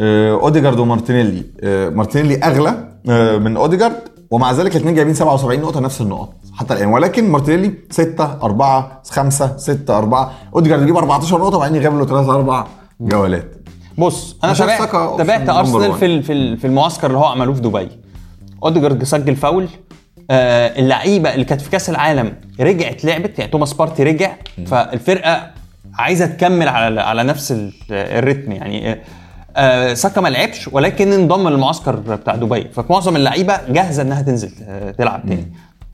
اوديجارد 0.00 0.78
ومارتينيلي. 0.78 1.42
آه، 1.64 1.88
مارتينيلي 1.88 2.36
أغلى 2.44 2.88
آه، 3.10 3.36
من 3.38 3.56
اوديجارد 3.56 3.96
ومع 4.30 4.52
ذلك 4.52 4.72
الاثنين 4.76 4.94
جايبين 4.94 5.14
77 5.14 5.60
نقطة 5.60 5.80
نفس 5.80 6.00
النقط 6.00 6.32
حتى 6.54 6.74
الآن. 6.74 6.88
ولكن 6.88 7.30
مارتينيلي 7.30 7.74
6 7.90 8.38
4 8.42 9.02
5 9.10 9.56
6 9.56 9.98
4 9.98 10.32
اوديجارد 10.54 10.82
يجيب 10.82 10.96
14 10.96 11.38
نقطة 11.38 11.56
وبعدين 11.56 11.82
يغيب 11.82 11.98
له 11.98 12.06
3 12.06 12.34
4 12.34 12.66
جولات. 13.00 13.54
بص 13.98 14.36
أنا 14.44 14.54
تابعت 14.54 14.78
تابعت 15.18 15.48
أرسنال. 15.48 15.92
في 15.94 16.22
في 16.22 16.32
ال- 16.32 16.56
في 16.58 16.66
المعسكر 16.66 17.06
اللي 17.06 17.18
هو 17.18 17.24
عملوه 17.24 17.54
في 17.54 17.60
دبي. 17.60 17.88
اوديجارد 18.64 19.04
سجل 19.04 19.36
فاول. 19.36 19.68
آه 20.30 20.78
اللعيبة 20.80 21.34
اللي 21.34 21.44
كانت 21.44 21.60
في 21.60 21.70
كأس 21.70 21.90
العالم 21.90 22.32
رجعت 22.60 23.04
لعبت 23.04 23.38
يعني 23.38 23.50
توماس 23.50 23.72
بارتي 23.72 24.02
رجع 24.02 24.30
فالفرقة 24.66 25.50
عايزة 25.94 26.26
تكمل 26.26 26.68
على 26.68 27.00
على 27.00 27.22
نفس 27.22 27.52
ال- 27.52 27.72
الريتم 27.90 28.52
يعني 28.52 28.98
آه، 29.56 29.94
ساكا 29.94 30.20
ما 30.20 30.28
لعبش 30.28 30.68
ولكن 30.72 31.12
انضم 31.12 31.48
للمعسكر 31.48 31.96
بتاع 31.96 32.34
دبي. 32.34 32.64
فمعظم 32.68 33.16
اللعيبة 33.16 33.60
جاهزة 33.68 34.02
إنها 34.02 34.22
تنزل 34.22 34.50
آه، 34.68 34.90
تلعب 34.90 35.22
تاني. 35.28 35.52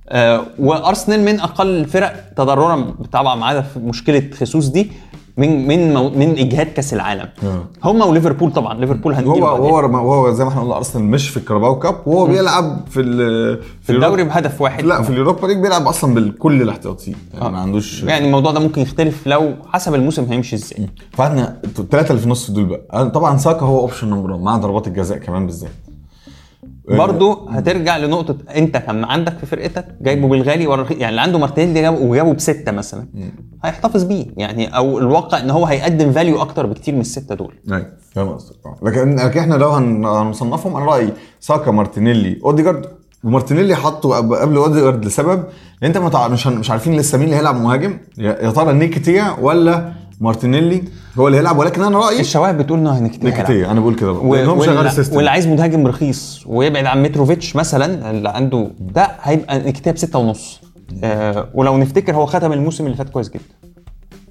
آه 0.08 0.44
وأرسنال 0.58 1.20
من 1.24 1.40
أقل 1.40 1.66
الفرق 1.66 2.24
تضررا 2.36 2.94
طبعا 3.12 3.34
معانا 3.34 3.60
في 3.62 3.78
مشكلة 3.78 4.22
خصوص 4.40 4.68
دي. 4.68 4.92
من 5.38 5.68
من 5.68 5.94
مو- 5.94 6.10
من 6.10 6.38
إجهاد 6.38 6.66
كأس 6.66 6.94
العالم. 6.94 7.28
آه. 7.44 7.64
هم 7.84 8.00
وليفربول 8.00 8.52
طبعا. 8.52 8.74
ليفربول 8.74 9.12
هو 9.14 9.18
هنجيله 9.18 9.46
بعدين. 9.46 9.64
هو 9.94 10.08
وهو 10.10 10.32
زي 10.32 10.44
ما 10.44 10.50
إحنا 10.50 10.60
قلنا 10.62 10.76
أرسنال 10.76 11.04
مش 11.04 11.28
في 11.28 11.36
الكاراباو 11.36 11.78
كاب 11.78 11.94
وهو 12.06 12.26
بيلعب 12.26 12.80
في 12.90 13.00
ال- 13.00 13.62
في 13.82 13.92
الدوري 13.92 14.24
بهدف 14.24 14.60
واحد. 14.60 14.84
لا 14.84 15.02
في 15.02 15.10
اليوروبا 15.10 15.46
ليج 15.46 15.58
بيلعب 15.58 15.86
أصلا 15.86 16.14
بالكل 16.14 16.62
الاحتياطيين 16.62 17.16
يعني 17.34 17.50
ما 17.52 17.58
عندوش 17.58 18.02
يعني 18.02 18.26
الموضوع 18.26 18.52
ده 18.52 18.60
ممكن 18.60 18.82
يختلف 18.82 19.26
لو 19.26 19.52
حسب 19.72 19.94
الموسم 19.94 20.24
هيمشي 20.24 20.56
إزاي. 20.56 20.88
فاحنا 21.12 21.56
الثلاثه 21.64 22.08
اللي 22.10 22.18
في 22.20 22.24
النص 22.26 22.50
دول 22.50 22.64
بقى. 22.64 23.10
طبعا 23.10 23.36
ساكا 23.36 23.60
هو 23.66 23.78
option 23.80 24.10
number 24.10 24.30
1 24.30 24.42
مع 24.42 24.56
ضربات 24.56 24.86
الجزاء 24.86 25.18
كمان 25.18 25.46
بالذات. 25.46 25.70
برضه 26.96 27.50
هترجع 27.50 27.96
لنقطة 27.96 28.36
أنت 28.56 28.76
كان 28.76 29.04
عندك 29.04 29.38
في 29.38 29.46
فرقتك 29.46 29.84
جايبه 30.00 30.28
بالغالي 30.28 30.66
ولا. 30.66 30.86
يعني 30.90 31.08
اللي 31.08 31.20
عنده 31.20 31.38
مارتينيلي 31.38 31.80
جابه 31.82 31.98
وجابه 32.00 32.32
بستة 32.32 32.72
مثلا. 32.72 33.06
هيحتفظ 33.64 34.02
بيه. 34.04 34.26
يعني 34.36 34.76
أو 34.76 34.98
الواقع 34.98 35.40
إن 35.40 35.50
هو 35.50 35.66
هيقدم 35.66 36.12
value 36.12 36.40
أكتر 36.42 36.66
بكتير 36.66 36.94
من 36.94 37.00
الستة 37.00 37.34
دول. 37.34 37.54
أيوه 37.72 37.86
فاهم 38.14 38.28
قصدك. 38.28 38.56
آه. 38.66 38.76
لكن 38.82 39.16
لكن 39.16 39.40
إحنا 39.40 39.54
لو 39.54 39.68
هن- 39.68 40.04
هنصنفهم 40.04 40.76
أنا 40.76 40.84
رايي 40.84 41.12
ساكا 41.40 41.70
مارتينيلي 41.70 42.38
أوديجارد. 42.44 42.86
ومارتينيلي 43.24 43.74
حطه 43.76 44.08
قب- 44.16 44.32
قبل 44.34 44.56
أوديجارد 44.56 45.04
لسبب 45.04 45.44
أنت 45.82 45.98
مش 45.98 46.46
مش 46.46 46.70
عارفين 46.70 46.96
لسه 46.96 47.18
مين 47.18 47.26
اللي 47.26 47.36
هيلعب 47.36 47.60
مهاجم 47.60 47.98
يا 48.18 48.50
ترى 48.50 48.72
نكيتيا 48.72 49.36
ولا 49.40 49.92
مارتينيلي 50.20 50.82
هو 51.18 51.26
اللي 51.26 51.38
هيلعب 51.38 51.58
ولكن 51.58 51.82
أنا 51.82 51.98
رأيي 51.98 52.20
الشواهد 52.20 52.58
بتقول 52.58 52.78
إنه 52.78 52.98
نكيتيا 52.98 53.24
نيكيتيا 53.24 53.70
أنا 53.70 53.80
بقول 53.80 53.94
كده. 53.94 54.12
و- 54.12 54.34
هو 54.34 54.62
شغال 54.62 54.86
ال 54.86 54.91
system 54.91 55.16
واللي 55.16 55.30
عايز 55.30 55.46
مهاجم 55.46 55.86
رخيص 55.86 56.42
ويبعد 56.46 56.84
عن 56.86 57.02
متروفيتش 57.02 57.56
مثلا 57.56 58.10
اللي 58.10 58.28
عنده 58.28 58.70
ده 58.80 59.08
هيبقى 59.22 59.58
نكيتيا 59.58 59.90
ب 59.90 59.96
ستة 59.98 60.18
ونص. 60.18 60.60
آه 61.04 61.48
ولو 61.54 61.76
نفتكر 61.78 62.14
هو 62.14 62.26
ختم 62.26 62.52
الموسم 62.52 62.84
اللي 62.86 62.96
فات 62.96 63.08
كويس 63.10 63.28
جدا. 63.28 63.42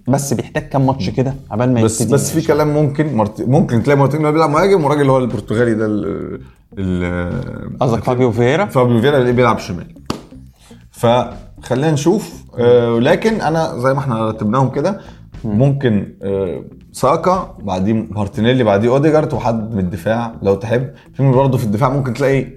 بس 0.07 0.33
بيحتاج 0.33 0.63
كام 0.69 0.85
ماتش 0.85 1.09
كده 1.09 1.33
عبال 1.51 1.73
ما 1.73 1.81
بس 1.81 2.01
يبتدي 2.01 2.13
بس 2.13 2.31
في 2.31 2.47
كلام 2.47 2.67
ممكن 2.73 3.15
مرت... 3.15 3.41
ممكن 3.41 3.83
تلاقي 3.83 3.97
مارتينيلي 3.97 4.31
بيلعب 4.31 4.49
مهاجم 4.49 4.83
وراجل 4.85 5.01
اللي 5.01 5.11
هو 5.11 5.17
البرتغالي 5.17 5.73
ده 5.73 5.87
قصدك 7.81 8.03
فابيو 8.03 8.31
فييرا؟ 8.31 8.65
فابيو 8.65 9.01
فيرا 9.01 9.17
اللي 9.17 9.31
بيلعب 9.31 9.59
شمال. 9.59 9.87
فخلينا 10.91 11.91
نشوف. 11.91 12.33
آه 12.59 12.99
لكن 12.99 13.41
أنا 13.41 13.77
زي 13.77 13.93
ما 13.93 13.99
إحنا 13.99 14.27
رتبناهم 14.29 14.69
كده 14.69 14.99
ممكن 15.43 16.13
آه 16.23 16.61
ساكا 16.91 17.55
بعديه 17.59 17.93
مارتينيلي 18.11 18.63
بعديه 18.63 18.89
اوديجارد 18.89 19.33
وحد 19.33 19.73
من 19.73 19.79
الدفاع 19.79 20.33
لو 20.41 20.55
تحب. 20.55 20.89
في 21.13 21.31
برضه 21.31 21.57
في 21.57 21.63
الدفاع 21.63 21.89
ممكن 21.89 22.13
تلاقي 22.13 22.47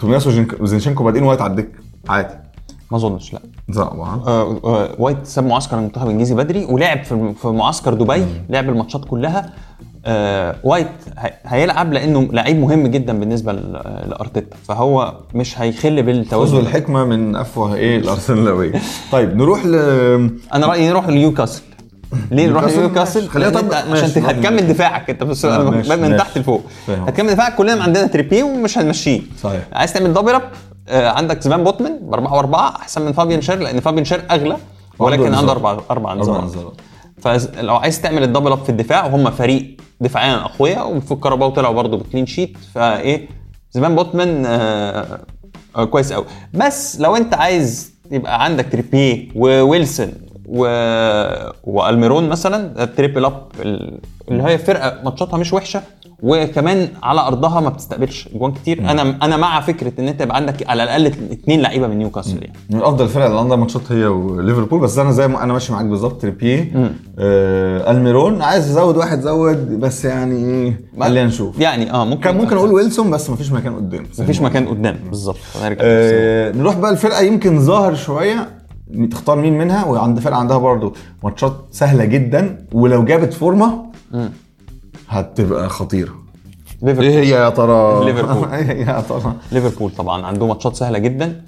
تومياسو 0.00 0.30
وزينك- 0.30 0.60
وزينشينكو 0.60 1.04
بادئين 1.04 1.24
وايت 1.24 1.40
على 1.40 1.50
الدكة. 1.50 1.78
عادي. 2.08 2.34
ما 2.90 2.96
اظنش 2.96 3.32
لا. 3.32 3.40
ها 3.76 3.82
آه 4.26 4.60
آه 4.64 4.88
وايت 4.98 5.26
ساب 5.26 5.44
معسكر 5.46 5.78
المنتخب 5.78 6.04
الانجليزي 6.06 6.34
بدري 6.34 6.64
ولعب 6.64 7.04
في 7.04 7.32
في 7.42 7.48
معسكر 7.48 7.94
دبي 7.94 8.24
لعب 8.48 8.68
الماتشات 8.68 9.04
كلها. 9.04 9.52
آه 10.04 10.56
وايت 10.64 10.86
هي- 11.18 11.32
هيلعب 11.44 11.92
لأنه 11.92 12.28
لعيب 12.32 12.56
مهم 12.58 12.86
جدا 12.86 13.18
بالنسبة 13.20 13.52
لأرتيتا. 13.52 14.56
فهو 14.68 15.14
مش 15.34 15.60
هيخل 15.60 15.80
خذوا 15.90 16.02
بالتوازن 16.02 16.58
الحكمة 16.58 17.04
من 17.04 17.36
أفواه 17.36 17.96
الأرسنالوية. 17.98 18.72
طيب 19.12 19.36
نروح 19.36 19.66
ل 19.66 19.74
أنا 20.54 20.66
رأيي 20.66 20.88
نروح 20.88 21.08
لنيوكاسل 21.08 21.62
ليه 22.30 22.46
نروح 22.46 22.64
نيوكاسل؟ 22.64 23.28
خلينا 23.28 23.50
لأن 23.50 23.68
طب- 23.68 23.74
عشان 23.74 24.24
هتكمل 24.24 24.68
دفاعك 24.68 25.10
انت 25.10 25.22
بس 25.22 25.44
من. 25.44 26.16
تحت 26.16 26.38
لفوق. 26.38 26.62
هتكمل 26.88 27.34
دفاعك 27.34 27.54
كلنا 27.54 27.82
عندنا 27.82 28.06
تريبيه 28.06 28.42
ومش 28.42 28.78
هنمشيه 28.78 29.20
صحيح. 29.42 29.60
عايز 29.72 29.92
تعمل 29.92 30.12
double 30.12 30.34
up 30.34 30.42
آه، 30.88 31.08
عندك 31.08 31.40
سفين 31.42 31.64
بوتمان 31.64 31.98
بأربعة 32.02 32.34
وأربعة 32.34 32.68
أحسن 32.76 33.02
من 33.02 33.12
فابيان 33.12 33.40
شير 33.42 33.58
لأن 33.58 33.80
فابيان 33.80 34.04
شير 34.04 34.22
أغلى 34.30 34.56
ولكن 34.98 35.34
عنده. 35.34 35.52
أربع 35.52 35.78
أربع 35.90 36.12
انذارات 36.12 36.72
فلو 37.22 37.76
عايز 37.76 38.00
تعمل 38.02 38.22
ال 38.22 38.26
double 38.26 38.52
up 38.52 38.62
في 38.64 38.68
الدفاع 38.68 39.06
وهم 39.06 39.30
فريق 39.30 39.76
دفاعيا 40.00 40.34
أقوياء 40.36 40.96
وفي 40.96 41.12
الكاراباو 41.12 41.48
طلعوا 41.50 41.74
برضه 41.74 41.96
ب 41.98 42.03
clean 42.03 42.26
sheet 42.26 42.56
فإيه 42.74 43.28
سفين 43.72 43.94
بوتمان 43.96 44.42
آه 44.46 45.20
آه 45.76 45.84
كويس 45.84 46.12
قوي 46.12 46.24
بس 46.54 47.00
لو 47.00 47.16
أنت 47.16 47.34
عايز 47.34 47.92
يبقى 48.10 48.44
عندك 48.44 48.66
تريبيه 48.72 49.28
وويلسون 49.36 50.12
و... 50.50 50.66
وألميرون 51.64 52.28
مثلا 52.28 52.82
ال 52.84 52.90
triple 52.90 53.24
up 53.24 53.42
ال- 53.60 53.98
اللي 54.30 54.42
هي 54.42 54.58
فرقة 54.58 54.98
ماتشاتها 55.04 55.36
مش 55.38 55.52
وحشة 55.52 55.82
وكمان 56.22 56.88
على 57.02 57.20
أرضها 57.20 57.60
ما 57.60 57.68
بتستقبلش 57.70 58.28
جوان 58.34 58.52
كتير. 58.52 58.80
أنا 58.80 59.02
أنا 59.22 59.36
مع 59.36 59.60
فكرة 59.60 59.92
إن 59.98 60.08
أنت 60.08 60.20
يبقى 60.20 60.36
عندك 60.36 60.68
على 60.68 60.82
الأقل 60.84 61.06
اثنين 61.06 61.60
لعيبة 61.60 61.86
من 61.86 61.98
نيوكاسل 61.98 62.42
يعني. 62.42 62.52
من 62.70 62.82
أفضل 62.82 63.04
الفرق 63.04 63.24
اللي 63.24 63.38
عندها 63.38 63.56
ماتشات 63.56 63.92
هي 63.92 64.06
وليفربول 64.06 64.80
بس 64.80 64.98
أنا 64.98 65.10
زي 65.12 65.28
ما 65.28 65.42
أنا 65.42 65.52
ماشي 65.52 65.72
معاك 65.72 65.84
بالظبط 65.84 66.22
تريبيه 66.22 66.72
آه 67.18 67.90
ألميرون 67.90 68.42
عايز 68.42 68.70
ازود 68.70 68.96
واحد 68.96 69.20
زود 69.20 69.80
بس 69.80 70.04
يعني 70.04 70.74
خلينا 71.00 71.26
نشوف. 71.26 71.58
يعني 71.60 71.92
آه 71.92 72.04
ممكن 72.04 72.20
كان 72.22 72.36
ممكن 72.36 72.56
أقول 72.56 72.72
ويلسون 72.72 73.10
بس 73.10 73.30
مفيش 73.30 73.52
مكان 73.52 73.76
قدام. 73.76 74.06
مفيش 74.18 74.40
مكان 74.40 74.68
قدام 74.68 74.96
بالظبط. 75.08 75.36
آه 75.80 76.52
نروح 76.52 76.76
بقى 76.76 76.90
الفرقة 76.90 77.20
يمكن 77.20 77.60
ظاهر 77.60 77.94
شوية. 77.94 78.59
تختار 79.10 79.38
مين 79.38 79.58
منها 79.58 79.84
وعند 79.84 80.18
فرقة 80.20 80.36
عندها 80.36 80.58
برضو 80.58 80.94
ماتشات 81.24 81.56
سهلة 81.70 82.04
جدا 82.04 82.66
ولو 82.72 83.04
جابت 83.04 83.32
form 83.32 83.84
هتبقى 85.08 85.68
خطيرة. 85.68 86.14
ليفربول. 86.82 87.04
إيه 87.04 87.20
هي 87.20 87.28
يا 87.28 87.48
ترى؟ 87.50 88.04
ليفربول. 88.04 88.48
هي 88.54 88.80
يا 88.80 89.00
ترى؟ 89.00 89.34
ليفربول 89.52 89.90
طبعا 89.90 90.26
عنده 90.26 90.46
ماتشات 90.46 90.76
سهلة 90.76 90.98
جدا. 90.98 91.42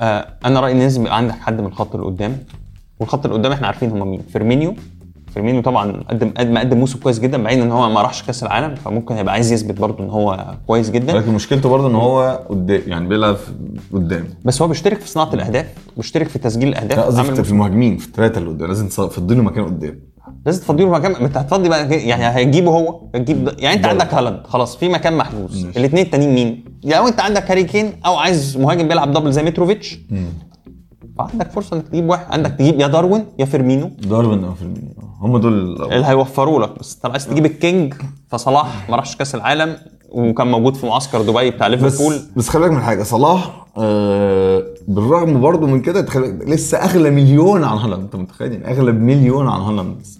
آه 0.00 0.26
أنا 0.44 0.60
رأيي 0.60 0.74
لازم 0.78 1.02
يبقى 1.02 1.16
عندك 1.16 1.34
حد 1.34 1.60
من 1.60 1.66
الخط 1.66 1.94
اللي 1.94 2.06
قدام 2.06 2.36
والخط 3.00 3.24
اللي 3.24 3.38
قدام 3.38 3.52
إحنا 3.52 3.66
عارفين 3.66 3.90
هم 3.90 4.10
مين. 4.10 4.22
فيرمينيو 4.32 4.74
فيرمينيو 5.34 5.62
طبعا 5.62 5.92
قدم 6.10 6.30
قدم 6.36 6.58
قدم 6.58 6.78
موسم 6.78 6.98
كويس 6.98 7.18
جدا 7.20 7.42
بعيد 7.42 7.58
إن 7.60 7.70
هو 7.72 7.88
ما 7.90 8.02
راحش 8.02 8.22
كأس 8.22 8.42
العالم 8.42 8.74
فممكن 8.74 9.14
هيبقى 9.14 9.34
عايز 9.34 9.52
يثبت 9.52 9.80
برضه 9.80 10.04
إن 10.04 10.10
هو 10.10 10.54
كويس 10.66 10.90
جدا 10.90 11.14
ولكن 11.14 11.32
مشكلته 11.32 11.68
برضه 11.68 11.88
إن 11.88 11.94
هو 11.94 12.40
قدام 12.48 12.80
يعني 12.86 13.08
بيلعب 13.08 13.36
قدام 13.92 14.24
بس 14.44 14.62
هو 14.62 14.68
بيشترك 14.68 15.00
في 15.00 15.08
صناعة 15.08 15.34
الأهداف 15.34 15.66
بيشترك 15.96 16.28
في 16.28 16.38
تسجيل 16.38 16.68
الأهداف 16.68 16.98
لا 16.98 17.04
قصدي 17.04 17.42
في- 17.44 17.50
المهاجمين 17.50 17.96
في 17.96 18.06
الثلاثه 18.06 18.38
اللي 18.38 18.50
قدام 18.50 18.68
لازم 18.68 18.88
تفضي 18.88 19.34
له 19.34 19.42
مكان 19.42 19.64
قدام 19.64 20.00
لازم 20.46 20.60
تفضي 20.62 20.82
له 20.84 20.90
مكان 20.90 21.12
ما 21.12 21.18
انت 21.26 21.36
هتفضي 21.36 21.68
بقى 21.68 21.94
يعني 21.94 22.24
هتجيبه 22.42 22.70
هو 22.70 23.00
هتجيب. 23.14 23.50
يعني 23.58 23.76
انت. 23.76 23.86
عندك 23.86 24.14
هالاند 24.14 24.40
خلاص 24.46 24.76
في 24.76 24.88
مكان 24.88 25.16
محجوز. 25.16 25.66
الاثنين 25.76 26.04
التانيين 26.04 26.34
مين؟ 26.34 26.64
يعني 26.82 27.02
لو 27.02 27.08
انت 27.08 27.20
عندك 27.20 27.50
هاري 27.50 27.64
كين 27.64 27.92
أو 28.06 28.14
عايز 28.16 28.56
مهاجم 28.56 28.88
بيلعب 28.88 29.12
double 29.12 29.32
زي 29.32 29.42
متروفيتش 29.42 29.98
فعندك 31.18 31.50
فرصة 31.50 31.76
إنك 31.76 31.88
تجيب 31.88 32.08
واحد. 32.08 32.26
عندك 32.30 32.50
تجيب 32.50 32.80
يا 32.80 32.86
داروين 32.86 33.24
يا 33.38 33.44
فيرمينو. 33.44 33.90
داروين 34.02 34.44
أو 34.44 34.54
فيرمينيو 34.54 34.92
هم 35.20 35.36
دول 35.38 35.82
اللي 35.92 36.06
هيوفروا 36.06 36.62
لك. 36.62 36.78
بس 36.78 36.94
أنت 36.94 37.06
عايز 37.06 37.26
تجيب 37.28 37.46
ال 37.46 37.56
king 37.56 37.94
فصلاح 38.28 38.90
ما 38.90 38.96
راحش 38.96 39.16
كأس 39.16 39.34
العالم 39.34 39.76
وكان 40.10 40.50
موجود 40.50 40.74
في 40.74 40.86
معسكر 40.86 41.22
دبي 41.22 41.50
بتاع 41.50 41.68
بس 41.68 41.82
ليفربول. 41.82 42.20
بس 42.36 42.48
خلي 42.48 42.62
بالك 42.62 42.72
من 42.72 42.82
حاجة 42.82 43.02
صلاح 43.02 43.66
آه 43.78 44.64
بالرغم 44.88 45.40
برضه 45.40 45.66
من 45.66 45.80
كده 45.82 46.06
لسه 46.46 46.78
أغلى 46.78 47.10
مليون 47.10 47.64
عن 47.64 47.78
هالاند. 47.78 48.02
أنت 48.02 48.16
متخيل 48.16 48.52
يعني 48.52 48.70
أغلى 48.70 48.92
بمليون 48.92 49.48
عن 49.48 49.60
هالاند. 49.60 49.98
بس. 50.00 50.18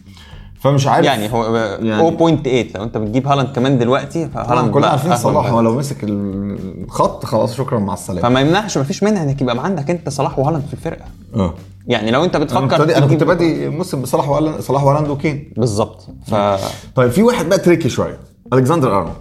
فمش 0.63 0.87
عارف. 0.87 1.07
يعني 1.07 1.33
هو 1.33 1.57
يعني- 1.57 2.03
0.8 2.17 2.77
لو 2.77 2.83
انت 2.83 2.99
بتجيب 2.99 3.29
هالاند 3.29 3.49
كمان 3.55 3.79
دلوقتي 3.79 4.29
فهالاند 4.29 4.71
كلنا 4.71 4.81
بقى 4.81 4.91
عارفين 4.91 5.17
صلاح 5.17 5.47
هو 5.47 5.61
لو 5.61 5.75
مسك 5.79 5.97
الخط 6.03 7.25
خلاص 7.25 7.55
شكرا 7.55 7.79
مع 7.79 7.95
السلامة. 7.95 8.23
فما 8.29 8.41
يمنعش 8.41 8.79
ما 8.79 8.85
فيش 8.85 9.03
منها 9.03 9.23
إنك 9.23 9.43
يبقى 9.43 9.65
عندك 9.65 9.91
أنت 9.91 10.09
صلاح 10.09 10.39
وهالاند 10.39 10.65
في 10.67 10.73
الفرقة. 10.75 11.05
آه. 11.35 11.55
يعني 11.87 12.11
لو 12.11 12.25
أنت 12.25 12.37
أنا 12.37 12.45
بتفكر 12.45 12.61
كنت 12.61 12.91
أنا 12.91 13.01
كنت 13.07 13.15
تجيب- 13.15 13.29
بادئ 13.29 13.67
الموسم 13.67 14.03
بصلاح 14.03 14.29
وهالاند 14.29 14.61
صلاح 14.61 14.85
وهالاند 14.85 15.09
وكين. 15.09 15.53
بالظبط. 15.57 16.07
فانا 16.27 16.59
طيب 16.95 17.11
في 17.11 17.23
واحد 17.23 17.49
بقى 17.49 17.59
tricky 17.59 17.89
شوية. 17.89 18.19
ألكسندر 18.53 18.97
أرنولد. 18.99 19.15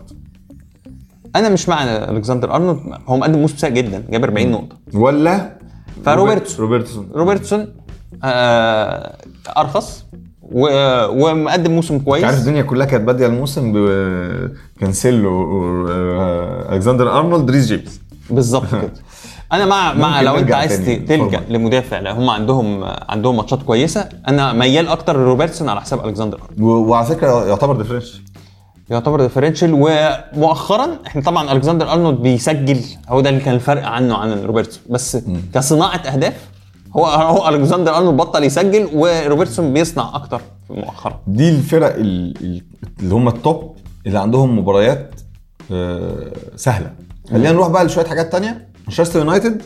مش 1.54 1.70
مع 1.70 1.84
ألكسندر 1.84 2.56
أرنولد 2.56 2.80
هو 3.08 3.18
مقدم 3.18 3.40
موسم 3.40 3.58
سيء 3.58 3.70
جدا 3.70 4.04
جاب 4.10 4.24
40 4.24 4.52
نقطة. 4.52 4.76
ولا 4.94 5.58
روبرتسون. 6.06 6.66
روبرتسون. 6.66 7.10
روبرتسون 7.16 7.68
آه 8.24 9.16
أرخص. 9.58 10.06
و... 10.52 10.68
ومقدم 11.10 11.72
موسم 11.72 11.94
انت 11.94 12.10
عارف 12.10 12.24
كويس. 12.24 12.40
الدنيا 12.40 12.62
كلها 12.62 12.86
كانت 12.86 13.04
بادية 13.04 13.26
الموسم 13.26 13.74
بكانسيلو 13.76 15.32
آه، 15.90 16.76
ألكسندر 16.76 17.18
أرنولد 17.18 17.52
ريس 17.52 17.66
جيمس. 17.68 18.02
بالظبط 18.30 18.72
كده. 18.72 18.92
أنا 19.54 19.66
مع 19.66 19.94
مع 19.94 20.22
لو 20.22 20.38
أنت 20.38 20.52
عايز 20.52 20.86
تلجأ. 21.08 21.42
لمدافع 21.50 22.00
لأن 22.00 22.16
هم 22.16 22.30
عندهم 22.30 22.84
عندهم 23.10 23.38
ماتشات 23.38 23.64
كويسة. 23.64 24.10
أنا 24.28 24.54
ميال 24.54 24.88
أكتر 24.88 25.18
لروبرتسون 25.18 25.70
على 25.70 25.82
حساب 25.82 26.08
ألكسندر. 26.08 26.40
ارنولد 26.58 26.90
وعلى 26.90 27.06
فكرة 27.06 27.46
يعتبر 27.48 27.76
differen- 27.76 28.22
يعتبر 28.90 29.22
differential 29.22 29.72
ومؤخرا 29.74 30.88
إحنا 31.08 31.22
طبعا 31.22 31.52
ألكسندر 31.52 31.92
أرنولد 31.92 32.18
بيسجل. 32.22 32.80
هو 33.10 33.22
ده 33.22 33.30
اللي 33.30 33.42
كان 33.42 33.56
الفرق 33.56 33.86
عنه 33.86 34.16
عن 34.18 34.44
روبرتسون. 34.44 34.82
بس 34.90 35.18
كصناعة 35.54 35.98
أهداف 35.98 36.34
هو 36.96 37.06
هو 37.06 37.50
ألكسندر 37.50 37.98
أرنولد 37.98 38.18
بطل 38.18 38.44
يسجل 38.44 38.90
وروبرتسون 38.94 39.74
بيصنع 39.74 40.12
أكتر 40.14 40.42
مؤخرا 40.70 41.20
دي 41.28 41.50
الفرق 41.50 41.96
ال- 41.96 42.34
ال- 42.44 42.62
اللي 43.00 43.16
هم 43.16 43.28
ال 43.28 43.40
top 43.40 43.76
اللي 44.08 44.20
عندهم 44.20 44.60
مباريات 44.60 45.16
آه، 45.72 46.32
سهلة. 46.56 46.92
خلينا 47.32 47.52
نروح 47.52 47.68
بقى 47.68 47.86
لشوية 47.86 48.06
حاجات 48.06 48.32
تانية. 48.32 48.68
مانشستر 48.88 49.20
يونايتد 49.20 49.62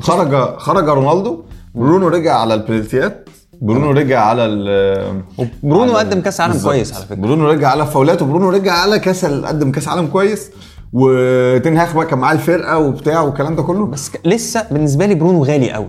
خرج 0.00 0.58
خرج 0.58 0.88
رونالدو. 0.88 1.42
برونو 1.74 2.08
رجع 2.08 2.34
على 2.36 2.54
ال 2.54 2.62
penaltyات 2.62 3.28
برونو 3.60 3.90
رجع 3.90 4.20
على 4.20 4.44
ال 4.46 5.22
برونو 5.62 5.92
على- 5.94 5.96
قدم 5.96 6.20
كأس 6.20 6.40
عالم. 6.40 6.58
كويس 6.62 6.94
على 6.94 7.04
فكرة. 7.04 7.14
برونو 7.16 7.48
رجع 7.48 7.68
على 7.68 7.86
فاولات 7.86 8.22
وبرونو 8.22 8.48
رجع 8.50 8.72
على 8.72 8.98
كأس 8.98 9.24
قدم 9.24 9.72
كأس 9.72 9.88
عالم 9.88 10.06
كويس. 10.06 10.50
وتين 10.92 11.60
هاج 11.60 11.94
بقى 11.94 12.06
كان 12.06 12.18
معاه 12.18 12.32
الفرقة 12.32 12.78
وبتاع 12.78 13.20
والكلام 13.20 13.56
ده 13.56 13.62
كله. 13.62 13.86
بس 13.86 14.08
ك- 14.10 14.20
لسه 14.26 14.64
بالنسبة 14.70 15.06
لي 15.06 15.14
برونو 15.14 15.44
غالي 15.44 15.72
قوي. 15.72 15.88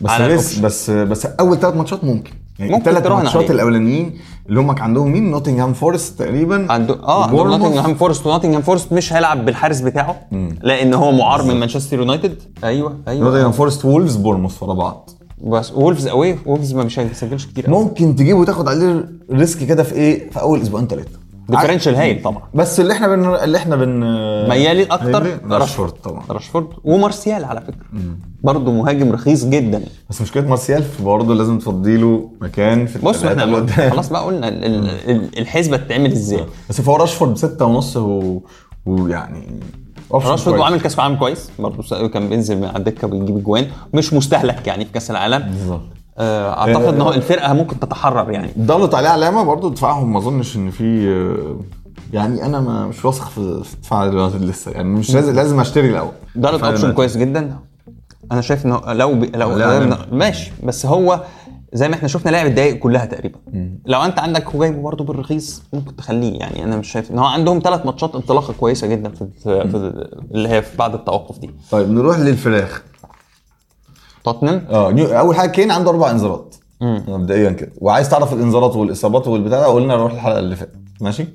بس 0.00 0.10
على 0.10 0.34
لسه. 0.34 0.62
بس 0.62 0.90
بس 0.90 1.26
أول 1.26 1.58
ثلاث 1.60 1.76
ماتشات 1.76 2.04
ممكن. 2.04 2.30
يعني 2.58 2.72
ممكن 2.72 2.90
الثلاث 2.96 3.06
ماتشات. 3.12 3.50
الأولانيين 3.50 4.18
اللي 4.48 4.60
هم 4.60 4.72
كان 4.72 4.84
عندهم 4.84 5.12
مين؟ 5.12 5.30
نوتنغهام 5.30 5.72
فورست 5.72 6.18
تقريبا. 6.18 6.66
عنده 6.72 6.94
آه. 6.94 7.30
نوتنجهام 7.30 7.94
فورست. 7.94 8.26
ونوتنجهام 8.26 8.62
فورست 8.62 8.92
مش 8.92 9.12
هيلعب 9.12 9.44
بالحارس 9.44 9.80
بتاعه 9.80 10.20
لأن 10.62 10.94
هو 10.94 11.12
معار 11.12 11.42
من 11.42 11.54
مانشستر 11.60 11.98
يونايتد. 11.98 12.42
أيوه 12.64 12.96
أيوه. 13.08 13.24
نوتنغهام 13.24 13.52
فورست 13.52 13.84
وولفز 13.84 14.16
بورنموث 14.16 14.62
ورا 14.62 14.74
بعض. 14.74 15.10
بس 15.44 15.72
وولفز 15.72 16.06
أوي. 16.06 16.38
وولفز 16.46 16.74
ما 16.74 16.84
مش 16.84 16.98
هيسجلش 16.98 17.46
كتير 17.46 17.66
قوي 17.66 17.74
ممكن 17.84 18.16
تجيبه 18.16 18.38
وتاخد 18.38 18.68
عليه 18.68 19.08
risk 19.32 19.66
كده 19.66 19.82
في 19.82 19.94
إيه؟ 19.94 20.30
في 20.30 20.40
أول 20.40 20.62
أسبوعين 20.62 20.86
ثلاثة 20.86 21.21
differential 21.48 21.94
هايل 21.94 22.22
طبعا. 22.22 22.42
بس 22.54 22.80
اللي 22.80 22.92
إحنا 22.92 23.08
بن 23.08 23.34
اللي 23.34 23.58
إحنا 23.58 23.76
بن 23.76 24.00
ميالين 24.48 24.82
أكتر؟ 24.84 25.38
راشفورد. 25.50 25.90
طبعا. 25.92 26.22
راشفورد. 26.30 26.66
ومارسيال 26.84 27.44
على 27.44 27.60
فكرة. 27.60 27.86
برضه 28.42 28.72
مهاجم 28.72 29.12
رخيص 29.12 29.44
جدا. 29.44 29.82
بس 30.10 30.22
مشكلة 30.22 30.48
مارسيال 30.48 30.84
برضه 31.04 31.34
لازم 31.34 31.58
تفضي 31.58 31.96
له 31.96 32.30
مكان 32.40 32.86
في 32.86 32.98
بص 32.98 33.24
إحنا. 33.24 33.66
خلاص 33.90 34.08
بقى 34.08 34.24
قلنا 34.24 34.48
ال- 34.48 34.64
ال- 34.64 35.10
ال- 35.10 35.38
الحسبة 35.38 35.76
تتعمل 35.76 36.12
إزاي؟ 36.12 36.44
بس 36.68 36.80
فهو 36.80 36.96
راشفورد 36.96 37.32
بستة 37.32 37.64
ونص 37.64 37.96
و... 37.96 38.40
ويعني 38.86 39.60
راشفورد. 40.12 40.58
وعامل 40.58 40.80
كاس 40.80 40.98
عالم 40.98 41.16
كويس. 41.16 41.50
برضه 41.58 42.08
كان 42.08 42.28
بينزل 42.28 42.56
من 42.58 42.64
على 42.64 42.76
الدكة 42.76 43.08
ويجيب 43.08 43.36
اجوان 43.36 43.66
مش 43.94 44.12
مستهلك 44.12 44.66
يعني 44.66 44.84
في 44.84 44.92
كاس 44.92 45.10
العالم. 45.10 45.38
بالظبط. 45.38 45.80
آه، 45.80 46.01
أعتقد 46.18 46.94
إن 46.94 47.00
هو 47.00 47.12
الفرقة 47.12 47.52
ممكن 47.52 47.80
تتحرر 47.80 48.30
يعني. 48.30 48.50
ضلت 48.58 48.94
عليه 48.94 49.08
علامة 49.08 49.42
برضه 49.42 49.70
دفاعهم. 49.70 50.12
ما 50.12 50.18
أظنش 50.18 50.56
إن 50.56 50.70
في 50.70 51.06
يعني 52.12 52.46
أنا 52.46 52.60
ما 52.60 52.86
مش 52.86 53.04
واثق 53.04 53.28
في 53.28 53.62
دفاع 53.82 54.06
دلوقتي 54.06 54.38
لسه. 54.38 54.70
يعني 54.70 54.88
مش 54.88 55.14
لازم 55.14 55.34
لازم 55.34 55.60
أشتري 55.60 55.90
الأول. 55.90 56.12
دفاع 56.34 56.68
اوبشن. 56.68 56.92
كويس 56.92 57.16
جدا. 57.16 57.56
أنا 58.32 58.40
شايف 58.40 58.66
إنه 58.66 58.92
لو 58.92 59.14
بي 59.14 59.30
لو. 59.34 59.96
ماشي. 60.12 60.52
بس 60.62 60.86
هو 60.86 61.20
زي 61.72 61.88
ما 61.88 61.94
إحنا 61.94 62.08
شفنا 62.08 62.30
لعب 62.30 62.46
الدقايق 62.46 62.78
كلها 62.78 63.04
تقريبا. 63.04 63.38
لو 63.86 64.00
أنت 64.00 64.18
عندك 64.18 64.48
هو 64.48 64.60
جايبه 64.60 64.82
برضه 64.82 65.04
بالرخيص 65.04 65.62
ممكن 65.72 65.96
تخليه. 65.96 66.38
يعني 66.38 66.64
أنا 66.64 66.76
مش 66.76 66.92
شايف 66.92 67.10
إن 67.10 67.18
هو 67.18 67.24
عندهم 67.24 67.60
ثلاث 67.64 67.86
ماتشات 67.86 68.14
انطلاقة 68.14 68.52
كويسة 68.52 68.86
جدا 68.86 69.10
في, 69.10 69.26
في 69.42 69.92
اللي 70.34 70.48
هي 70.48 70.62
في 70.62 70.76
بعد 70.76 70.94
التوقف 70.94 71.38
دي. 71.38 71.50
طيب 71.70 71.90
نروح 71.90 72.18
للفراخ. 72.18 72.82
توتنهام؟ 74.24 74.64
آه 74.70 74.90
نيو 74.90 75.06
أول 75.06 75.36
حاجة 75.36 75.50
كين 75.50 75.70
عنده 75.70 75.90
أربع 75.90 76.10
انذارات. 76.10 76.54
مبدئيا 76.80 77.50
كده. 77.50 77.72
وعايز 77.78 78.08
تعرف 78.08 78.32
الانذارات 78.32 78.76
والإصابات 78.76 79.28
والبتاع 79.28 79.60
ده 79.60 79.66
قلنا 79.66 79.96
نروح 79.96 80.12
الحلقة 80.12 80.38
اللي 80.38 80.56
فاتت. 80.56 80.72
ماشي؟ 81.00 81.26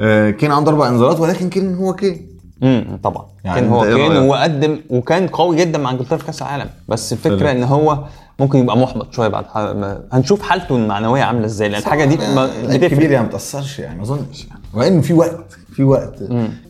آه 0.00 0.30
كين 0.30 0.52
عنده 0.52 0.70
أربع 0.70 0.88
انذارات 0.88 1.20
ولكن 1.20 1.48
كين 1.50 1.74
هو 1.74 1.92
كين. 1.94 2.26
امم 2.62 2.98
طبعا. 3.02 3.24
يعني 3.44 3.60
كان 3.60 3.68
هو 3.70 3.84
إيه 3.84 3.96
كان 3.96 4.16
رأيك؟ 4.16 4.30
وقدم 4.30 4.80
وكان 4.90 5.28
قوي 5.28 5.56
جدا 5.56 5.78
مع 5.78 5.90
إنجلترا 5.90 6.16
في 6.18 6.24
كأس 6.26 6.42
العالم. 6.42 6.70
بس 6.88 7.12
الفكرة. 7.12 7.50
إن 7.50 7.62
هو 7.62 7.98
ممكن 8.40 8.58
يبقى 8.58 8.76
محبط 8.76 9.12
شوية 9.12 9.28
بعد 9.28 9.44
ما- 9.56 10.00
هنشوف 10.12 10.42
حالته 10.42 10.76
المعنوية 10.76 11.22
عاملة 11.22 11.44
إزاي 11.46 11.68
لأن 11.68 11.80
الحاجة 11.80 12.04
دي 12.04 12.16
ما- 12.16 12.76
كبير 12.76 13.10
يعني 13.10 13.26
ما 13.26 13.32
تاثرش 13.32 13.78
يعني 13.78 13.96
ما 13.96 14.02
أظنش 14.02 14.44
يعني. 14.48 14.60
وبعدين 14.74 15.00
في 15.00 15.12
وقت. 15.14 15.44
في 15.80 15.84
وقت 15.84 16.14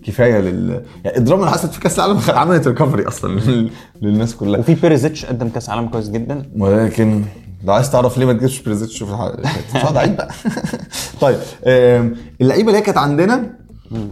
كفاية 0.07 0.39
لل 0.41 0.83
يعني 1.05 1.17
الدراما 1.19 1.43
اللي 1.43 1.53
حصلت 1.53 1.73
في 1.73 1.81
كأس 1.81 1.99
العالم 1.99 2.19
عملت 2.29 2.67
recovery 2.69 3.09
أصلا 3.09 3.41
لل- 3.41 3.71
للناس 4.03 4.35
كلها. 4.37 4.61
وفي 4.61 4.75
بيريزيتش 4.75 5.27
قدم 5.27 5.49
كأس 5.49 5.71
عالم 5.71 5.89
كويس 5.89 6.11
جدا. 6.11 6.43
ولكن 6.59 7.23
لو 7.65 7.73
عايز 7.75 7.91
تعرف 7.91 8.19
ليه 8.19 8.27
ما 8.27 8.33
تجيبش 8.33 8.63
بريزيتش 8.63 9.03
في 9.03 9.13
الحلقة 9.75 9.99
عيب 10.01 10.17
بقى 10.17 10.29
طيب 11.21 11.37
اللعيبة 12.41 12.69
اللي 12.69 12.79
هي 12.79 12.83
كانت 12.83 12.99
عندنا 12.99 13.51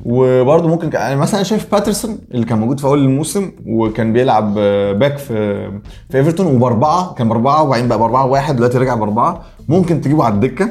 وبرضه 0.05 0.69
ممكن 0.69 0.91
يعني 0.95 1.17
مثلا 1.17 1.43
شايف 1.43 1.73
باترسون 1.73 2.19
اللي 2.35 2.47
كان 2.47 2.59
موجود 2.59 2.81
في 2.81 2.87
أول 2.87 2.99
الموسم 2.99 3.51
وكان 3.67 4.13
بيلعب 4.13 4.55
back 4.99 5.19
في 5.19 5.69
في 6.11 6.19
ايفرتون 6.19 6.47
وبأربعة 6.47 7.15
كان 7.15 7.29
بأربعة 7.29 7.63
وبعدين 7.63 7.89
بقى 7.89 7.99
بأربعة 7.99 8.27
واحد 8.27 8.57
دلوقتي 8.57 8.79
رجع 8.79 8.95
بأربعة. 8.95 9.43
ممكن 9.69 10.01
تجيبه 10.01 10.25
على 10.25 10.35
الدكة. 10.35 10.69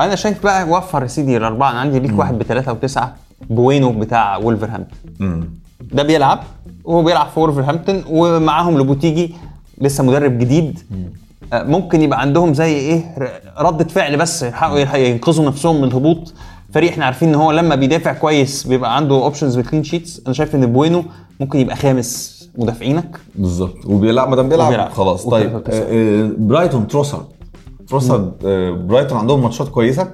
أنا 0.00 0.14
شايف 0.14 0.42
بقى 0.42 0.68
وفر 0.70 1.02
يا 1.02 1.06
سيدي 1.08 1.36
الأربعة. 1.36 1.70
أنا 1.70 1.80
عندي 1.80 1.98
ليك 1.98 2.18
واحد 2.18 2.38
بثلاثه 2.38 2.72
وتسعة. 2.72 3.16
بوينو 3.50 3.92
بتاع 3.92 4.36
وولفرهامبتون. 4.36 5.50
ده 5.92 6.02
بيلعب 6.02 6.40
وهو 6.84 7.02
بيلعب 7.02 7.26
في 7.28 7.40
وولفرهامبتون 7.40 8.04
ومعاهم 8.10 8.76
لوبوتيجي 8.78 9.34
لسه 9.80 10.04
مدرب 10.04 10.38
جديد. 10.38 10.78
آه، 11.52 11.62
ممكن 11.62 12.02
يبقى 12.02 12.20
عندهم 12.20 12.54
زي 12.54 12.72
إيه 12.76 13.14
ردة 13.58 13.84
فعل 13.84 14.16
بس 14.16 14.42
يحاولوا 14.42 14.78
يلح- 14.78 14.94
ينقذوا 14.94 15.44
نفسهم 15.46 15.76
من 15.80 15.84
الهبوط. 15.88 16.34
فريق 16.74 16.90
إحنا 16.90 17.04
عارفين 17.04 17.28
إن 17.28 17.34
هو 17.34 17.50
لما 17.52 17.74
بيدافع 17.74 18.12
كويس 18.12 18.66
بيبقى 18.66 18.96
عنده 18.96 19.14
options 19.14 19.56
بال 19.56 19.64
clean 19.64 19.84
sheets 19.84 20.22
أنا 20.26 20.34
شايف 20.34 20.54
إن 20.54 20.72
بوينو 20.72 21.02
ممكن 21.40 21.58
يبقى 21.58 21.76
خامس 21.76 22.36
مدافعينك. 22.58 23.18
بالظبط. 23.34 23.86
وبيلعب 23.86 24.28
ما 24.28 24.36
دام 24.36 24.48
بيلعب. 24.48 24.72
خلاص. 24.92 25.24
طيب. 25.26 25.54
آه، 25.56 25.62
آه، 25.68 26.30
برايتون 26.38 26.86
تروسارد. 26.88 27.24
آه، 28.44 28.70
برايتون 28.70 29.18
عندهم 29.18 29.42
ماتشات 29.42 29.68
كويسة. 29.68 30.08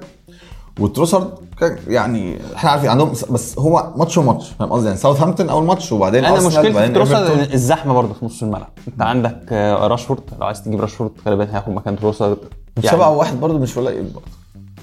وتروسارد 0.79 1.29
كان- 1.59 1.77
يعني 1.87 2.39
إحنا 2.55 2.69
عارفين 2.69 2.89
عندهم 2.89 3.11
بس 3.29 3.59
هو 3.59 3.93
ماتش 3.97 4.17
وماتش 4.17 4.49
فاهم 4.49 4.69
قصدي؟ 4.73 4.85
يعني 4.87 4.97
ساوثهامبتون 4.99 5.49
أول 5.49 5.63
ماتش 5.63 5.91
وبعدين 5.91 6.25
أنا 6.25 6.47
مشكلتي 6.47 6.73
في. 6.73 6.85
إن 7.33 7.53
الزحمة 7.53 7.93
برضه 7.93 8.13
في 8.13 8.25
نص 8.25 8.43
الملعب. 8.43 8.69
أنت 8.87 9.01
عندك 9.01 9.39
آه، 9.51 9.87
راشفورد 9.87 10.21
لو 10.39 10.45
عايز 10.47 10.61
تجيب 10.63 10.81
راشفورد 10.81 11.11
غالبا 11.27 11.53
هياخد 11.53 11.69
مكان 11.73 11.95
تروسارد 11.99 12.37
سبعة 12.83 13.09
وواحد 13.09 13.39
برضه 13.39 13.59
مش 13.59 13.79
قليل 13.79 14.03
برضه. 14.03 14.27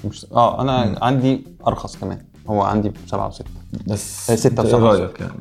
مش 0.09 0.25
آه 0.33 0.61
أنا 0.61 0.95
عندي 1.01 1.43
أرخص 1.67 1.95
كمان. 1.97 2.17
هو 2.49 2.61
عندي 2.61 2.91
سبعة 3.07 3.27
وستة. 3.27 3.45
بس 3.87 4.29
آه، 4.31 4.35
ستة 4.35 4.49
إنت 4.49 4.59
وسبعة. 4.59 4.93
إيه 4.93 4.99
رايك 4.99 5.19
يعني؟ 5.21 5.33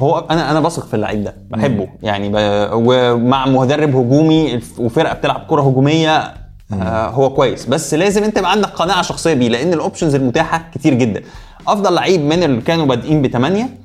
هو 0.00 0.18
أنا 0.30 0.50
أنا 0.50 0.60
بثق 0.60 0.86
في 0.86 0.94
اللعيب 0.94 1.24
ده 1.24 1.36
بحبه. 1.50 1.88
يعني 2.02 2.28
ب... 2.28 2.34
ومع 2.72 3.46
مدرب 3.46 3.96
هجومي 3.96 4.60
وفرقة 4.78 5.14
بتلعب 5.14 5.46
كرة 5.48 5.62
هجومية 5.62 6.34
آه 6.72 7.08
هو 7.08 7.34
كويس. 7.34 7.66
بس 7.66 7.94
لازم 7.94 8.24
انت 8.24 8.38
يبقى 8.38 8.50
عندك 8.50 8.68
قناعة 8.68 9.02
شخصية 9.02 9.34
بيه 9.34 9.48
لأن 9.48 9.72
الاوبشنز 9.72 10.14
المتاحة 10.14 10.70
كتير 10.74 10.94
جدا. 10.94 11.22
أفضل 11.68 11.94
لعيب 11.94 12.20
من 12.20 12.42
اللي 12.42 12.60
كانوا 12.60 12.86
بادئين 12.86 13.22
بثمانيه 13.22 13.78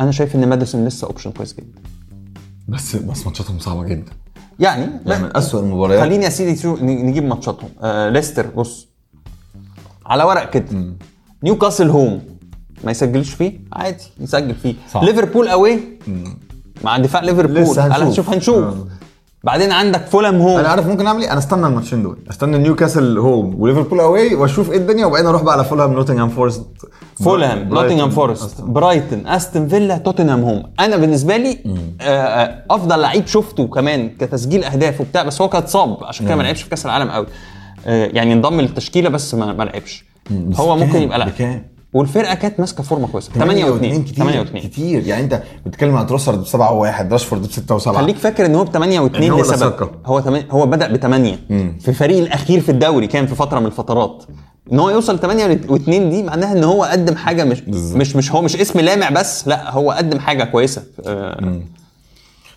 أنا 0.00 0.10
شايف 0.10 0.34
إن 0.34 0.48
ماديسون 0.48 0.86
لسه 0.86 1.06
option 1.06 1.32
كويس 1.32 1.54
جدا. 1.54 1.80
بس 2.68 2.96
بس 2.96 3.26
ماتشاتهم 3.26 3.58
صعبة 3.58 3.84
جدا. 3.84 4.12
يعني 4.58 4.90
يعني 5.06 5.22
من 5.22 5.36
اسوء 5.36 5.60
المباريات. 5.62 6.00
خليني 6.00 6.24
يا 6.24 6.30
سيدي 6.30 6.68
نجيب 6.82 7.24
ماتشاتهم. 7.24 7.70
آه 7.82 8.08
ليستر 8.08 8.46
بص. 8.46 8.88
على 10.06 10.24
ورق 10.24 10.50
كده. 10.50 10.94
نيوكاسل 11.44 11.88
home. 11.88 12.22
ما 12.84 12.90
يسجلش 12.90 13.30
فيه؟ 13.30 13.60
عادي 13.72 14.04
يسجل 14.20 14.54
فيه. 14.54 14.74
صح. 14.92 15.02
ليفربول 15.02 15.48
اوي 15.48 15.78
مع 16.84 16.98
دفاع 16.98 17.22
ليفربول. 17.22 17.78
هنشوف 17.78 18.30
هنشوف. 18.30 18.64
آه. 18.64 18.86
بعدين 19.44 19.72
عندك 19.72 20.06
فولهام 20.06 20.40
home. 20.40 20.58
أنا 20.58 20.68
عارف 20.68 20.86
ممكن 20.86 21.06
أعمل 21.06 21.22
إيه؟ 21.22 21.30
أنا 21.30 21.38
أستنى 21.38 21.66
الماتشين 21.66 22.02
دول. 22.02 22.18
أستنى 22.30 22.58
نيوكاسل 22.58 23.18
home 23.18 23.60
وليفربول 23.62 24.00
away 24.00 24.34
وأشوف 24.34 24.70
إيه 24.70 24.76
الدنيا 24.76 25.06
وبعدين 25.06 25.26
أروح 25.26 25.42
بقى 25.42 25.54
على 25.54 25.64
فولهام 25.64 25.92
نوتنغهام 25.92 26.28
فورست. 26.28 26.66
فولهام 27.24 27.68
نوتنغهام 27.68 28.10
فورست 28.10 28.42
أستون. 28.44 28.72
برايتون 28.72 29.26
أستون 29.26 29.68
فيلا 29.68 29.98
توتنهام 29.98 30.42
home. 30.42 30.62
أنا 30.80 30.96
بالنسبة 30.96 31.36
لي 31.36 31.58
آه، 32.00 32.04
آه، 32.04 32.64
أفضل 32.70 33.00
لعيب 33.00 33.26
شفته 33.26 33.66
كمان 33.66 34.08
كتسجيل 34.20 34.64
أهداف 34.64 35.00
وبتاع 35.00 35.22
بس 35.22 35.40
هو 35.42 35.48
كان 35.48 35.62
اتصاب 35.62 36.04
عشان 36.04 36.26
كده 36.26 36.36
ما 36.36 36.42
لعبش 36.42 36.62
في 36.62 36.70
كأس 36.70 36.86
العالم 36.86 37.10
قوي 37.10 37.26
آه، 37.86 38.06
يعني 38.12 38.32
انضم 38.32 38.60
للتشكيلة 38.60 39.08
بس 39.08 39.34
ما 39.34 39.64
لعبش. 39.64 40.04
هو؟ 40.56 40.76
ممكن 40.76 41.02
يبقى 41.02 41.18
لاعب 41.18 41.30
بكام؟ 41.30 41.71
والفرقة 41.92 42.34
كانت 42.34 42.60
ماسكة 42.60 42.82
فورمة 42.82 43.08
كويسة. 43.08 43.32
8 43.32 43.64
و2 43.64 43.78
كتير 44.08 44.14
8 44.14 44.44
و2 44.44 44.56
كتير. 44.58 45.06
يعني 45.06 45.24
انت 45.24 45.42
بتتكلم 45.66 45.96
عن 45.96 46.06
تروسرد 46.06 46.40
ب 46.40 46.46
7 46.46 46.70
و1 47.08 47.12
راشفورد 47.12 47.42
ب 47.42 47.50
6 47.50 47.78
و7 47.78 47.88
خليك 47.88 48.16
فاكر 48.16 48.46
إن 48.46 48.54
هو 48.54 48.64
ب 48.64 48.68
8 48.68 49.00
و2 49.08 49.12
يعني 49.14 49.30
هو 49.30 49.40
اللي 49.40 49.52
لسبب. 49.54 49.90
هو 50.06 50.20
تمن... 50.20 50.42
هو 50.50 50.66
بدأ 50.66 50.92
ب 50.92 50.96
8 50.96 51.36
في 51.80 51.88
الفريق 51.88 52.18
الأخير 52.18 52.60
في 52.60 52.68
الدوري 52.68 53.06
كان 53.06 53.26
في 53.26 53.34
فترة 53.34 53.58
من 53.60 53.66
الفترات. 53.66 54.24
إن 54.72 54.78
هو 54.80 54.90
يوصل 54.90 55.18
8 55.18 55.60
و2 55.68 55.78
دي 55.90 56.22
معناها 56.22 56.52
إن 56.52 56.64
هو 56.64 56.84
قدم 56.84 57.14
حاجة 57.16 57.44
مش 57.44 57.60
بالظبط. 57.60 57.96
مش 58.00 58.16
مش 58.16 58.32
هو 58.32 58.42
مش 58.42 58.56
اسم 58.56 58.80
لامع 58.80 59.10
بس 59.10 59.48
لا 59.48 59.70
هو 59.72 59.90
قدم 59.90 60.18
حاجة 60.18 60.44
كويسة. 60.44 60.82
آه، 61.06 61.60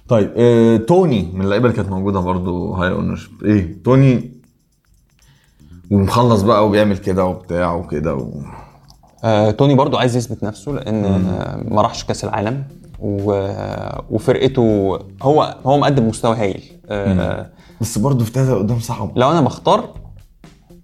طيب 0.08 0.32
آه، 0.38 0.78
توني 0.78 1.30
من 1.34 1.42
اللعيبة 1.42 1.66
اللي 1.66 1.76
كانت 1.78 1.90
موجودة 1.90 2.20
برضو 2.20 2.74
high 2.74 2.92
ownership 2.92 3.32
إيه؟ 3.46 3.78
توني 3.84 4.32
ومخلص 5.92 6.42
بقى 6.42 6.66
وبيعمل 6.68 6.98
كده 6.98 7.26
وبتاع 7.26 7.74
وكده 7.74 8.16
و... 8.16 8.32
آه، 9.26 9.52
توني 9.52 9.76
برضو 9.76 9.98
عايز 9.98 10.16
يثبت 10.16 10.44
نفسه 10.44 10.72
لأن 10.72 11.06
آه، 11.06 11.64
ما 11.68 11.82
راحش 11.82 12.04
كأس 12.04 12.24
العالم 12.24 12.64
و... 13.00 13.50
وفرقته 14.10 15.00
هو 15.22 15.56
هو 15.66 15.78
مقدم 15.78 16.08
مستوى 16.08 16.36
هايل. 16.36 16.64
آه، 16.90 17.50
بس 17.82 17.98
برضو 17.98 18.24
في 18.24 18.32
تلاتة 18.32 18.56
قدام 18.56 18.80
صعب. 18.80 19.18
لو 19.18 19.32
أنا 19.32 19.42
بختار 19.42 19.90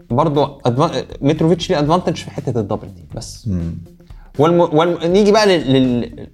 برضو 0.10 0.62
advan... 0.66 1.04
متروفيتش 1.22 1.70
ليه 1.70 1.80
advantage 1.80 2.16
في 2.16 2.32
حتة 2.32 2.60
ال 2.60 2.64
double 2.64 2.88
دي 2.88 3.04
بس. 3.16 3.50
والم... 4.40 4.60
والم... 4.60 4.98
نيجي 5.12 5.32
بقى 5.32 5.48
لل... 5.48 5.74
لل... 5.74 6.28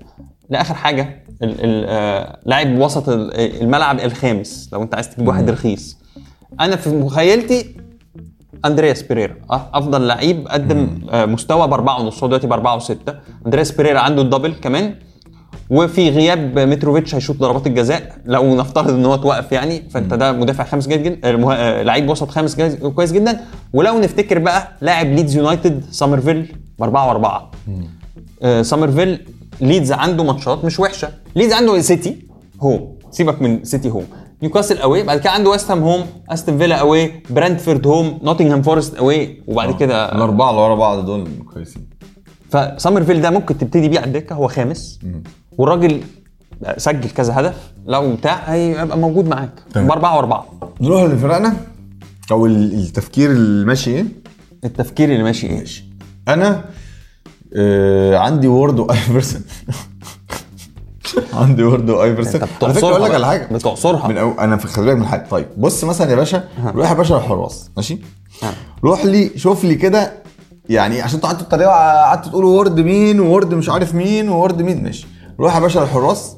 لآخر 0.49 0.73
حاجة 0.73 1.23
ال... 1.43 1.49
ال... 1.65 1.85
آه... 1.89 2.39
لاعب 2.45 2.79
وسط 2.79 3.09
ال- 3.09 3.61
الملعب 3.61 3.99
الخامس 3.99 4.69
لو 4.73 4.83
أنت 4.83 4.95
عايز 4.95 5.09
تجيب 5.09 5.27
واحد 5.27 5.49
رخيص. 5.49 5.97
أنا 6.59 6.75
في 6.75 6.89
مخيلتي 6.89 7.75
أندرياس 8.65 9.01
بيريرا 9.01 9.35
أه، 9.51 9.69
أفضل 9.73 10.07
لعيب 10.07 10.47
قدم 10.47 11.01
آه، 11.09 11.25
مستوى 11.25 11.67
بأربعة 11.67 12.01
ونص 12.01 12.23
هو 12.23 12.27
دلوقتي 12.27 12.47
بأربعة 12.47 12.75
وستة. 12.75 13.13
أندرياس 13.45 13.71
بيريرا 13.71 13.99
عنده 13.99 14.21
ال 14.21 14.26
double 14.26 14.53
كمان. 14.53 14.95
وفي 15.69 16.09
غياب 16.09 16.59
متروفيتش 16.59 17.15
هيشوط 17.15 17.37
ضربات 17.37 17.67
الجزاء 17.67 18.17
لو 18.25 18.55
نفترض 18.55 18.89
إن 18.89 19.05
هو 19.05 19.15
توقف 19.15 19.51
يعني 19.51 19.89
فأنت 19.89 20.13
ده 20.13 20.31
مدافع 20.31 20.63
خامس 20.63 20.87
جيد 20.87 21.03
جدا 21.03 21.29
المه... 21.29 21.53
آه، 21.53 21.83
لعيب 21.83 22.09
وسط 22.09 22.29
خامس 22.29 22.55
جيد 22.55 22.87
كويس 22.87 23.11
جدا. 23.11 23.39
ولو 23.73 23.99
نفتكر 23.99 24.39
بقى 24.39 24.67
لاعب 24.81 25.05
ليدز 25.07 25.35
يونايتد 25.35 25.83
سامرفيل 25.91 26.55
بأربعة 26.79 27.07
وأربعة. 27.07 27.51
آه، 28.43 28.61
سامرفيل 28.61 29.25
ليدز 29.61 29.91
عنده 29.91 30.23
ماتشات 30.23 30.65
مش 30.65 30.79
وحشة. 30.79 31.09
ليدز 31.35 31.53
عنده 31.53 31.81
سيتي 31.81 32.27
home. 32.61 32.97
سيبك 33.11 33.41
من 33.41 33.63
سيتي 33.63 33.89
home. 33.89 34.05
نيوكاسل 34.41 34.77
away 34.77 35.03
بعد 35.03 35.19
كده 35.19 35.29
عنده 35.31 35.49
ويست 35.49 35.71
هام 35.71 35.83
home 35.83 36.05
استون 36.29 36.57
فيلا 36.57 36.75
away 36.75 37.11
برنتفورد 37.29 37.87
home 37.87 38.19
نوتنغهام 38.23 38.61
فورست 38.61 38.95
away 38.95 39.41
وبعد 39.47 39.75
كده 39.79 40.15
الأربعة 40.15 40.49
اللي 40.49 40.61
ورا 40.61 40.75
بعض 40.75 41.05
دول 41.05 41.27
كويسين. 41.53 41.87
فسامرفيل 42.51 43.21
ده 43.21 43.29
ممكن 43.29 43.57
تبتدي 43.57 43.87
بيه 43.89 43.99
على 43.99 44.07
الدكة. 44.07 44.33
هو 44.35 44.47
خامس. 44.47 44.99
والراجل 45.57 46.01
سجل 46.77 47.09
كذا 47.09 47.39
هدف. 47.39 47.71
لو 47.85 48.15
بتاع 48.15 48.35
هيبقى 48.35 48.97
موجود 48.97 49.27
معاك. 49.27 49.51
باربعه 49.75 50.15
وأربعة. 50.15 50.45
نروح 50.81 51.03
لفرقنا. 51.03 51.53
أو 52.31 52.45
ال- 52.45 52.73
التفكير 52.73 53.31
الماشي 53.31 53.91
إيه؟ 53.91 54.05
التفكير 54.63 55.09
اللي 55.11 55.23
ماشي 55.23 55.47
إيه؟ 55.47 55.65
أنا 56.27 56.65
آه 57.55 58.17
عندي 58.17 58.47
وورد 58.47 58.79
وايفرسون 58.79 59.41
عندي 61.41 61.63
وورد 61.63 61.89
وايفرسون 61.89 62.41
انت 62.41 62.63
على 62.63 62.73
فكرة 62.73 62.87
بتعصرها 62.87 62.91
أقول 62.91 63.03
لك 63.03 63.13
على. 63.15 63.25
حاجة. 63.25 63.47
بتعصرها 63.53 64.07
من 64.07 64.17
أو 64.17 64.31
أنا 64.39 64.57
في 64.57 64.67
خلي 64.67 64.85
بالك 64.85 64.97
من 64.97 65.05
حاجة. 65.05 65.25
طيب 65.31 65.45
بص 65.57 65.83
مثلا 65.83 66.11
يا 66.11 66.15
باشا 66.15 66.43
روح 66.65 66.89
يا 66.89 66.95
باشا 66.95 67.17
الحراس 67.17 67.69
ماشي. 67.77 67.99
روح 68.83 69.05
لي 69.05 69.31
شوف 69.35 69.63
لي 69.63 69.75
كده 69.75 70.13
يعني 70.69 71.01
عشان 71.01 71.15
أنتوا 71.15 71.29
قعدتوا 71.29 71.47
تتريقوا 71.47 71.73
قعدتوا 72.03 72.31
تقولوا 72.31 72.53
وورد 72.53 72.79
مين 72.79 73.19
وورد 73.19 73.53
مش 73.53 73.69
عارف 73.69 73.95
مين 73.95 74.29
وورد 74.29 74.61
مين 74.61 74.83
ماشي. 74.83 75.07
روح 75.39 75.55
يا 75.55 75.59
باشا 75.59 75.83
الحراس 75.83 76.35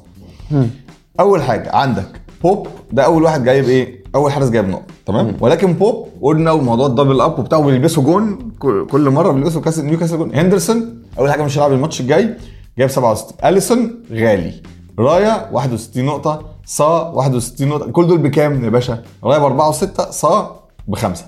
أول 1.20 1.42
حاجة 1.42 1.76
عندك 1.76 2.20
بوب 2.42 2.66
ده 2.92 3.02
أول 3.04 3.22
واحد 3.22 3.44
جايب 3.44 3.64
إيه؟ 3.64 4.00
أول 4.14 4.32
حارس 4.32 4.50
جايب 4.50 4.68
نقط 4.68 4.82
تمام؟ 5.06 5.36
ولكن 5.40 5.72
بوب 5.72 6.08
قلنا 6.22 6.50
وموضوع 6.52 6.86
ال 6.86 6.91
double 6.91 7.20
up 7.20 7.38
وبتاع 7.38 7.58
وبيلبسوا 7.58 8.02
جون 8.02 8.50
كل 8.90 9.10
مرة 9.10 9.32
بيلبسوا 9.32 9.60
كاس 9.60 9.78
نيوكاسل 9.78 10.16
جون. 10.18 10.34
هندرسون 10.34 11.02
أول 11.18 11.30
حاجة 11.30 11.42
مش 11.42 11.58
هيلعب 11.58 11.72
الماتش 11.72 12.00
الجاي. 12.00 12.34
جايب 12.80 12.90
67 12.90 13.34
أليسون 13.44 13.94
غالي. 14.12 14.54
رايا 14.98 15.48
61 15.52 16.04
نقطة 16.04 16.42
صا 16.64 17.10
61 17.14 17.68
نقطة. 17.68 17.90
كل 17.90 18.06
دول 18.06 18.18
بكام 18.18 18.64
يا 18.64 18.70
باشا؟ 18.70 19.02
رايا 19.24 19.38
ب 19.38 19.42
4 19.42 19.72
و6 19.72 20.10
صا 20.10 20.60
بخمسة. 20.88 21.24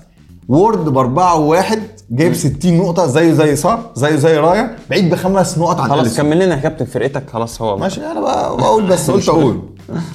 وورد 0.47 0.89
ب 0.89 0.97
4 0.97 1.49
و1 1.63 1.77
جايب 2.11 2.33
60 2.33 2.77
نقطة 2.77 3.05
زيه 3.05 3.31
زي 3.31 3.55
صا 3.55 3.91
زيه 3.95 4.15
زي 4.15 4.37
رايا. 4.37 4.77
بعيد 4.89 5.09
بخمس 5.09 5.57
نقط 5.57 5.79
عن 5.79 5.89
خلاص. 5.89 6.17
كمل 6.17 6.39
لنا 6.39 6.55
يا 6.55 6.59
كابتن 6.59 6.85
فرقتك 6.85 7.29
خلاص 7.29 7.61
هو 7.61 7.77
ماشي 7.77 8.05
أنا 8.05 8.21
بقى 8.21 8.57
بقول 8.57 8.87
بس 8.87 9.11
قلت 9.11 9.29
أقول. 9.29 9.61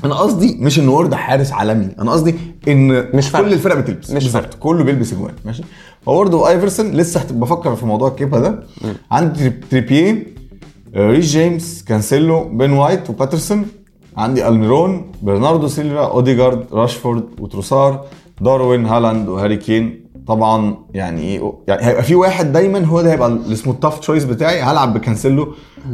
أنا 0.05 0.15
قصدي 0.15 0.57
مش 0.61 0.79
إن 0.79 0.89
وورد 0.89 1.15
حارس 1.15 1.53
عالمي 1.53 1.89
أنا 1.99 2.13
قصدي 2.13 2.35
إن 2.69 3.17
مش. 3.17 3.33
كل 3.33 3.53
الفرق 3.53 3.77
بتلبس. 3.77 4.11
مش 4.11 4.25
بالظبط 4.25 4.55
كله 4.55 4.85
بيلبس 4.85 5.13
إجوان. 5.13 5.35
ماشي. 5.45 5.63
فوورد 6.03 6.35
وآيفرسون 6.35 6.91
لسه 6.91 7.25
بفكر 7.31 7.77
في 7.77 7.87
موضوع 7.87 8.09
الكيبا 8.09 8.39
ده. 8.39 8.63
عندي 9.11 9.51
تريبيه 9.51 10.38
ريس 10.97 11.25
جيمس 11.27 11.85
كانسيلو 11.85 12.45
بين 12.49 12.73
وايت 12.73 13.11
وباترسون 13.11 13.67
عندي 14.17 14.49
ألميرون 14.49 15.07
برناردو 15.23 15.69
سيلفا 15.69 16.05
اوديجارد 16.07 16.65
راشفورد 16.73 17.25
وتروسار 17.41 18.05
داروين 18.41 18.87
هالاند 18.87 19.29
وهاري 19.29 19.57
كين. 19.57 20.09
طبعا 20.27 20.77
يعني 20.95 21.21
إيه 21.23 21.53
يعني 21.69 21.83
هيبقى 21.87 22.03
في 22.03 22.15
واحد 22.15 22.53
دايما 22.53 22.85
هو 22.85 23.03
ده 23.03 23.13
هيبقى 23.13 23.39
اسمه 23.53 23.73
ال 23.73 23.77
tough 23.77 23.99
choice 23.99 24.25
بتاعي 24.25 24.61
هلعب 24.61 24.95
بكانسيلو 24.95 25.49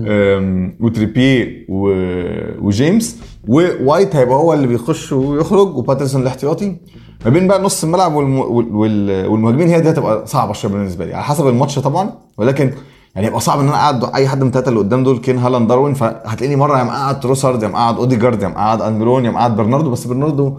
آم، 0.07 0.77
وتريبيه 0.81 1.67
و- 1.69 2.67
وجيمس 2.67 3.17
ووايت 3.49 4.17
هيبقى 4.17 4.37
هو 4.37 4.53
اللي 4.53 4.67
بيخش 4.67 5.13
ويخرج 5.13 5.77
وباترسون 5.77 6.23
الاحتياطي. 6.23 6.77
ما 7.25 7.31
بين 7.31 7.49
بقى 7.49 7.63
نص 7.63 7.85
الملعب 7.85 8.15
والم... 8.15 8.39
وال- 8.39 8.75
وال... 8.75 9.27
والمهاجمين 9.27 9.69
هي 9.69 9.81
دي 9.81 9.91
هتبقى 9.91 10.27
صعبة 10.27 10.53
شوية 10.53 10.73
بالنسبة 10.73 11.05
لي 11.07 11.15
على 11.15 11.25
حسب 11.25 11.47
الماتش 11.49 11.79
طبعا 11.79 12.11
ولكن 12.39 12.71
يعني 13.15 13.27
يبقى 13.27 13.41
صعب 13.41 13.61
إن 13.61 13.69
أنا 13.69 13.77
أقعد 13.77 14.05
أي 14.15 14.29
حد 14.29 14.41
من 14.43 14.47
الثلاثه 14.49 14.69
اللي 14.69 14.79
قدام 14.81 15.05
دول 15.05 15.19
كين 15.19 15.39
هالاند 15.39 15.69
داروين 15.69 15.95
فهتلاقيني 15.95 16.57
مرة 16.57 16.79
يا 16.79 16.85
مقعد 16.85 17.21
تروسارد 17.21 17.63
يا 17.63 17.69
مقعد 17.69 17.97
أوديجارد 17.97 18.43
يا 18.43 18.49
مقعد 18.49 18.83
الميرون 18.83 19.25
يا 19.25 19.31
مقعد 19.31 19.57
برناردو 19.57 19.91
بس 19.91 20.05
برناردو 20.07 20.59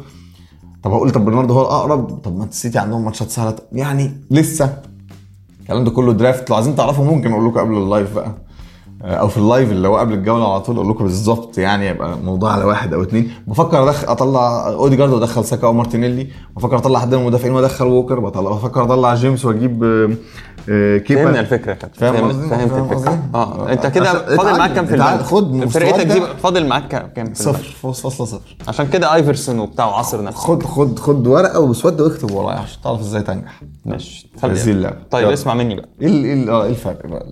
طب 0.84 0.92
هقول 0.92 1.12
طب 1.12 1.26
برناردو 1.26 1.54
هو 1.54 1.62
الأقرب؟ 1.62 2.20
طب 2.24 2.38
ما 2.38 2.44
السيتي 2.46 2.80
عندهم 2.80 3.06
ماتشات 3.06 3.30
سهلة. 3.30 3.56
يعني 3.72 4.22
لسه. 4.32 4.78
الكلام 5.62 5.84
ده 5.84 5.92
كله 5.92 6.14
draft. 6.14 6.50
لو 6.50 6.56
عايزين 6.56 6.76
تعرفوا 6.76 7.06
ممكن 7.06 7.32
أقول 7.32 7.48
لكم 7.48 7.60
قبل 7.60 7.74
ال 7.78 7.85
live 7.85 8.16
بقى. 8.16 8.32
آه، 9.04 9.16
أو 9.16 9.28
في 9.28 9.38
ال 9.38 9.44
live 9.44 9.72
اللي 9.72 9.88
هو 9.88 9.98
قبل 9.98 10.14
الجولة 10.14 10.52
على 10.52 10.62
طول 10.62 10.76
أقول 10.76 10.90
لكم 10.90 11.04
بالظبط 11.04 11.58
يعني 11.58 11.88
يبقى 11.88 12.18
موضوع 12.18 12.52
على 12.52 12.64
واحد 12.66 12.94
أو 12.94 13.04
اتنين. 13.04 13.32
بفكر 13.48 13.84
ادخل 13.90 14.08
أطلع 14.08 14.68
أوديجارد 14.68 15.14
وادخل 15.14 15.46
ساكا 15.46 15.68
ومارتينيلي. 15.68 16.28
بفكر 16.56 16.78
أطلع 16.78 17.00
حد 17.00 17.16
من 17.16 17.22
المدافعين 17.22 17.54
وأدخل 17.54 17.86
ووكر. 17.86 18.20
بطلع 18.20 18.52
بفكر 18.52 18.84
أطلع 18.84 19.16
جيمس 19.16 19.46
وأجيب 19.46 19.84
آه، 20.70 20.96
آه، 20.96 20.98
كيبا 20.98 21.24
فهمنا 21.24 21.40
الفكرة 21.40 21.70
يا 21.72 21.76
كابتن 21.76 22.00
فاهم 22.00 22.14
فهمت- 22.16 22.32
قصدي؟ 22.36 22.50
فهمت 22.50 22.72
فاهم 22.72 22.84
الفكرة 22.84 22.96
قصدي؟ 23.10 23.20
آه 23.36 23.72
أنت 23.72 23.88
كده 23.88 24.36
فاضل 24.38 24.58
معاك 24.58 24.74
كام 24.74 24.86
في 24.86 24.94
الملعب؟ 24.94 25.22
خد 25.22 25.54
من 25.54 25.68
فرقتك 25.68 26.06
دي. 26.06 26.22
فاضل 26.44 26.68
معاك 26.68 27.12
كام 27.14 27.34
في؟ 27.34 27.44
صفر 27.44 27.64
فاصلة 27.94 28.12
صفر 28.26 28.56
عشان 28.68 28.88
كده 28.88 29.14
آيفرسون 29.16 29.60
وبتاع 29.60 29.86
وعصر 29.86 30.24
نفسه 30.24 30.40
خد 30.40 30.64
خد 30.64 31.00
خد 31.00 31.28
ورقة 31.28 31.60
واسود 31.60 32.02
واكتب 32.02 32.32
ورايا 32.32 32.60
عشان 32.60 32.82
تعرف 32.84 33.00
إزاي 33.00 33.22
تنجح 33.22 33.62
ماشي 33.86 34.28
هذه. 34.44 34.94
طيب. 35.12 35.30
اسمع 35.30 35.54
مني 35.54 35.76
بقى 35.76 35.90
إيه 36.02 36.08
ال- 36.08 36.26
إيه 36.26 36.34
ال- 36.34 36.50
آه 36.50 36.64
إيه 36.64 36.70
الفرق 36.70 37.08
بقى؟ 37.08 37.26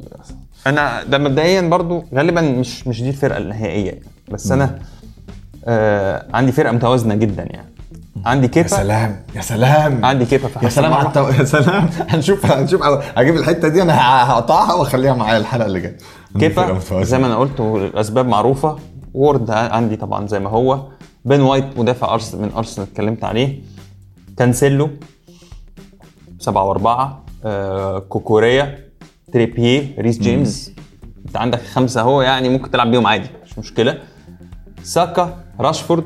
أنا 0.67 1.03
ده 1.03 1.17
مبدئيا 1.17 1.61
برضو 1.61 2.03
غالبا 2.15 2.41
مش 2.41 2.87
مش 2.87 3.01
دي 3.01 3.09
الفرقة 3.09 3.37
النهائية 3.37 3.85
يعني. 3.85 4.03
بس 4.31 4.51
أنا 4.51 4.79
آه 5.65 6.25
عندي 6.33 6.51
فرقة 6.51 6.71
متوازنة 6.71 7.15
جدا 7.15 7.43
يعني 7.43 7.72
عندي 8.25 8.47
يا 8.47 8.51
كيبا 8.51 8.67
سلام 8.67 9.23
يا 9.35 9.41
سلام. 9.41 10.05
عندي 10.05 10.25
كيبا 10.25 10.49
يا 10.63 10.69
سلام 10.69 10.93
على. 10.93 11.07
التو... 11.07 11.27
يا 11.29 11.43
سلام. 11.43 11.89
هنشوف 12.11 12.45
هنشوف 12.45 12.81
هجيب 13.17 13.35
الحتة 13.35 13.67
دي 13.67 13.81
أنا 13.81 14.23
هقطعها 14.31 14.73
وأخليها 14.73 15.13
معايا 15.13 15.37
الحلقة 15.37 15.65
اللي 15.65 15.79
جاية. 15.79 15.97
كيبا. 16.39 16.79
زي 17.03 17.17
ما 17.17 17.27
أنا 17.27 17.35
قلت 17.35 17.59
الاسباب 17.59 18.27
معروفة. 18.27 18.77
وورد 19.13 19.51
عندي 19.51 19.95
طبعا 19.95 20.27
زي 20.27 20.39
ما 20.39 20.49
هو. 20.49 20.87
بن 21.25 21.41
وايت 21.41 21.79
مدافع 21.79 22.13
ارسنال 22.13 22.41
من 22.41 22.51
أرسنال 22.57 22.87
اتكلمت 22.87 23.23
عليه. 23.23 23.61
كانسيلو 24.37 24.89
سبعة 26.39 26.63
وأربعة. 26.63 27.23
آه 27.45 27.99
كوكوريا 27.99 28.79
تريبيه 29.33 29.95
ريس 29.99 30.17
جيمس 30.19 30.71
أنت 31.25 31.37
عندك 31.37 31.61
خمسة 31.61 32.01
أهو 32.01 32.21
يعني 32.21 32.49
ممكن 32.49 32.71
تلعب 32.71 32.91
بيهم 32.91 33.07
عادي 33.07 33.27
مش 33.45 33.59
مشكلة. 33.59 33.97
ساكا 34.83 35.43
راشفورد 35.59 36.03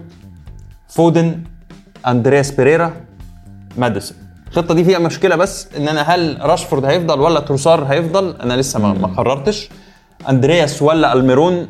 فودن 0.88 1.43
أندرياس 2.08 2.52
بيريرا 2.52 2.93
ماديسون. 3.78 4.17
الخطة 4.48 4.74
دي 4.74 4.84
فيها 4.84 5.00
مشكلة 5.00 5.36
بس 5.36 5.67
إن 5.78 5.88
أنا 5.88 6.02
هل 6.02 6.38
راشفورد 6.41 6.86
هيفضل 6.86 7.20
ولا 7.20 7.39
تروسار 7.39 7.84
هيفضل؟ 7.84 8.36
أنا 8.41 8.54
لسه 8.54 8.80
ما 8.80 8.93
ما 8.93 9.08
قررتش. 9.08 9.70
أندرياس 10.30 10.82
ولا 10.82 11.13
ألميرون؟ 11.13 11.67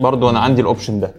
برضو 0.00 0.30
أنا 0.30 0.40
عندي 0.40 0.60
ال 0.60 0.66
option 0.66 1.00
ده. 1.00 1.10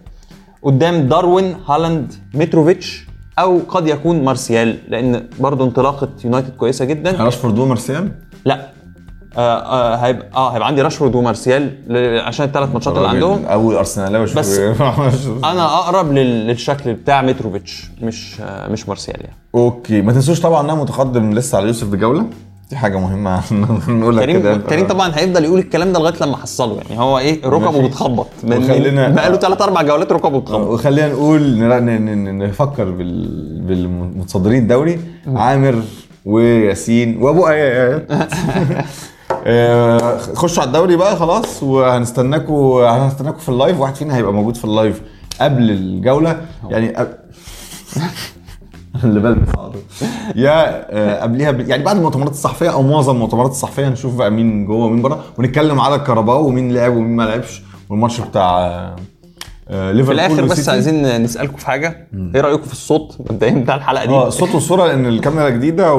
قدام 0.62 1.08
داروين 1.08 1.56
هالاند 1.68 2.14
متروفيتش 2.34 3.06
أو 3.38 3.60
قد 3.68 3.86
يكون 3.86 4.24
مارسيال 4.24 4.78
لأن 4.88 5.28
برضو 5.40 5.64
انطلاقة 5.64 6.08
يونايتد 6.24 6.56
كويسة 6.56 6.84
جدا. 6.84 7.24
راشفورد 7.24 7.58
ومارسيال؟ 7.58 8.12
لا. 8.44 8.77
آه 9.38 9.58
آه 9.58 9.96
هيبقى 9.96 10.26
آه 10.36 10.50
هيبقى 10.54 10.66
عندي 10.68 10.82
راشفورد 10.82 11.14
ومارسيال 11.14 11.70
عشان 12.24 12.46
الثلاث 12.46 12.72
ماتشات 12.72 12.96
اللي 12.96 13.08
عندهم. 13.08 13.44
اول 13.44 13.74
ارسنالاوي 13.74 14.24
بس 14.36 14.58
أنا 15.50 15.64
أقرب 15.78 16.12
لل- 16.12 16.46
للشكل 16.46 16.94
بتاع 16.94 17.22
متروفيتش 17.22 17.84
مش 18.02 18.36
آه 18.40 18.68
مش 18.68 18.88
مارسيال 18.88 19.20
يعني. 19.20 19.36
أوكي. 19.54 20.02
ما 20.02 20.12
تنسوش 20.12 20.40
طبعا 20.40 20.60
ان 20.60 20.70
أنا 20.70 20.82
متقدم 20.82 21.32
لسه 21.32 21.58
على 21.58 21.66
يوسف 21.66 21.86
بجوله 21.88 22.24
دي 22.70 22.76
حاجة 22.76 22.98
مهمة. 22.98 23.40
نقولها 23.88 24.22
كريم 24.24 24.40
كده. 24.40 24.56
كريم 24.56 24.86
طبعا 24.86 25.12
هيفضل 25.14 25.44
يقول 25.44 25.58
الكلام 25.58 25.92
ده 25.92 25.98
لغاية 26.00 26.14
لما 26.20 26.34
احصله 26.34 26.76
يعني. 26.76 27.00
هو 27.00 27.18
إيه؟ 27.18 27.46
ركبه. 27.46 27.88
بتخبط 27.88 28.26
وخلينا- 28.44 29.08
بقى 29.08 29.30
له 29.30 29.36
ثلاث 29.36 29.62
أربع 29.62 29.82
جولات 29.82 30.12
ركبه 30.12 30.40
بتخبط 30.40 30.66
وخلينا 30.66 31.08
نقول 31.08 31.58
نفكر 32.38 32.84
بال... 32.84 33.28
بالمتصدرين 33.60 34.62
الدوري. 34.62 35.00
عامر 35.34 35.82
وياسين 36.24 37.22
وأبو 37.22 37.48
ايات 37.48 38.06
خشوا 40.34 40.62
على 40.62 40.68
الدوري 40.68 40.96
بقى 40.96 41.16
خلاص 41.16 41.62
وهنستناكوا 41.62 42.88
هنستناكوا 42.88 43.40
في 43.40 43.48
ال 43.48 43.54
live 43.54 43.80
واحد 43.80 43.94
فينا 43.94 44.16
هيبقى 44.16 44.32
موجود 44.32 44.56
في 44.56 44.64
ال 44.64 44.72
live 44.72 45.02
قبل 45.40 45.70
الجولة. 45.70 46.40
يعني 46.68 47.00
أب... 47.00 47.18
اللي 49.04 49.20
بلبس 49.20 49.48
على 49.58 49.70
طول. 49.70 49.82
يا 50.36 50.86
آه، 50.90 51.22
قبليها 51.22 51.50
ب... 51.50 51.60
يعني 51.68 51.82
بعد 51.84 51.96
المؤتمرات 51.96 52.30
الصحفية 52.30 52.72
أو 52.72 52.82
معظم 52.82 53.14
المؤتمرات 53.14 53.50
الصحفية 53.50 53.88
هنشوف 53.88 54.14
بقى 54.14 54.30
مين 54.30 54.66
جوه 54.66 54.84
ومين 54.86 55.02
بره 55.02 55.24
ونتكلم 55.38 55.80
على 55.80 55.94
الكهرباء 55.94 56.40
ومين 56.40 56.74
لعب 56.74 56.96
ومين 56.96 57.16
ما 57.16 57.22
لعبش 57.22 57.62
والماتش 57.90 58.20
بتاع 58.20 58.58
آه، 58.58 58.96
آه، 59.68 59.90
في 59.90 59.96
ليفربول 59.96 60.20
الآخر 60.20 60.42
بس 60.42 60.48
والسيتي. 60.50 60.70
عايزين 60.70 61.22
نسالكم 61.22 61.56
في 61.56 61.66
حاجة. 61.66 62.08
إيه 62.34 62.40
رأيكم 62.40 62.62
في 62.62 62.72
الصوت 62.72 63.16
مبدئيا 63.30 63.52
بتاع 63.52 63.74
الحلقة 63.74 64.04
دي؟ 64.04 64.12
آه 64.14 64.28
الصوت 64.28 64.54
والصورة 64.54 64.86
لأن 64.86 65.06
الكاميرا 65.06 65.48
جديدة 65.48 65.94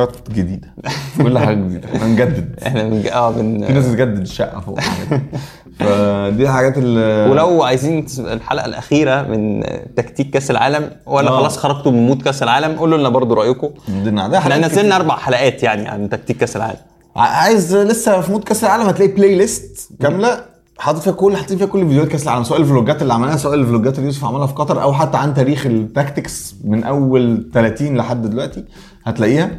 والمايكات 0.00 0.30
جديدة. 0.30 0.74
كل 1.22 1.38
حاجة 1.38 1.54
جديدة. 1.54 1.88
إحنا 1.88 2.06
بنجدد. 2.06 2.54
إحنا 2.66 2.82
بنج... 2.82 3.06
آه 3.06 3.32
في 3.32 3.38
بن... 3.38 3.74
ناس 3.74 3.86
بتجدد 3.86 4.20
الشقة 4.20 4.60
فوق. 4.60 4.80
فدي 5.78 6.42
الحاجات 6.42 6.78
اللي 6.78 7.30
ولو 7.30 7.62
عايزين 7.62 8.06
الحلقة 8.18 8.66
الأخيرة 8.66 9.22
من 9.22 9.62
تكتيك 9.96 10.30
كأس 10.30 10.50
العالم 10.50 10.90
ولا 11.06 11.30
آه. 11.30 11.38
خلاص 11.38 11.58
خرجتوا 11.58 11.92
من 11.92 12.06
mood 12.06 12.22
كأس 12.22 12.42
العالم 12.42 12.78
قولوا 12.78 12.98
لنا 12.98 13.08
برضو 13.08 13.34
رأيكم. 13.34 13.68
ده 13.88 14.38
إحنا 14.38 14.58
نزلنا. 14.58 14.96
أربع 14.96 15.16
حلقات 15.16 15.62
يعني 15.62 15.88
عن 15.88 16.08
تكتيك 16.08 16.36
كأس 16.36 16.56
العالم. 16.56 16.80
عايز 17.16 17.76
لسه 17.76 18.20
في 18.20 18.32
mood 18.32 18.44
كأس 18.44 18.64
العالم 18.64 18.86
هتلاقي 18.86 19.12
playlist 19.12 19.88
كاملة. 20.00 20.52
حاطط 20.78 20.98
فيها 20.98 21.12
كل 21.12 21.36
حاطين 21.36 21.58
فيها 21.58 21.66
كل 21.66 21.86
فيديوهات 21.86 22.08
كأس 22.08 22.22
العالم. 22.22 22.44
سواء 22.44 22.60
الفلوجات 22.60 23.02
اللي 23.02 23.14
عملها 23.14 23.36
سواء 23.36 23.54
الفلوجات 23.54 23.94
اللي 23.94 24.06
يوسف 24.06 24.24
عملها 24.24 24.46
في 24.46 24.54
قطر 24.54 24.82
أو 24.82 24.92
حتى 24.92 25.16
عن 25.18 25.34
تاريخ 25.34 25.66
ال 25.66 25.77
tactics 25.77 26.54
من 26.64 26.84
أول 26.84 27.50
30 27.54 27.96
لحد 27.96 28.22
دلوقتي 28.30 28.64
هتلاقيها. 29.04 29.50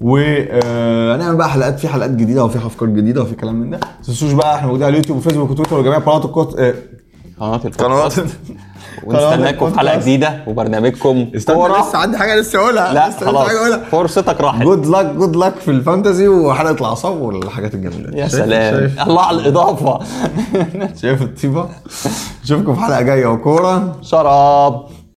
وهنعمل 0.00 1.36
بقى 1.36 1.50
حلقات 1.50 1.80
في 1.80 1.88
حلقات 1.88 2.10
جديدة 2.10 2.44
وفي 2.44 2.58
أفكار 2.58 2.88
جديدة 2.88 3.22
وفي 3.22 3.34
كلام 3.34 3.54
من 3.54 3.70
ده. 3.70 3.78
ما 3.78 4.06
تنسوش 4.06 4.32
بقى 4.32 4.54
إحنا 4.54 4.66
موجودين 4.66 4.86
على 4.86 4.92
اليوتيوب 4.92 5.18
وفيسبوك 5.18 5.50
وتويتر 5.50 5.78
وجميع 5.78 5.98
قنوات 5.98 6.24
الكوت 6.24 6.58
آه، 6.58 6.74
قنوات 7.40 7.66
البودكاست 7.66 8.26
ونستناكم 9.04 9.70
في 9.70 9.78
حلقة. 9.78 9.98
جديدة 9.98 10.44
وبرنامجكم. 10.46 11.30
استنى 11.36 11.56
كورة. 11.56 11.80
لسه 11.80 11.98
عندي 11.98 12.18
حاجة 12.18 12.40
لسه 12.40 12.58
أقولها. 12.58 12.92
لا 12.94 13.08
لسه 13.08 13.26
خلاص. 13.26 13.48
حاجة 13.48 13.58
أقولها. 13.58 13.78
فرصتك 13.90 14.40
راحت. 14.40 14.62
جود 14.62 14.86
لك 14.86 15.06
جود 15.06 15.36
لك 15.36 15.54
في 15.54 15.70
الفانتزي 15.70 16.28
وحلقة 16.28 16.70
الأعصاب 16.74 17.20
والحاجات 17.20 17.74
الجميلة. 17.74 18.18
يا 18.18 18.28
سلام. 18.28 18.74
شايف؟ 18.78 19.02
الله 19.02 19.22
على 19.22 19.38
الإضافة. 19.40 19.98
شايف 21.02 21.22
الطيبة؟ 21.22 21.68
نشوفكم 22.44 22.74
في 22.74 22.80
حلقة 22.80 23.00
جاية. 23.02 23.26
وكورة. 23.26 23.96
شراب. 24.02 24.86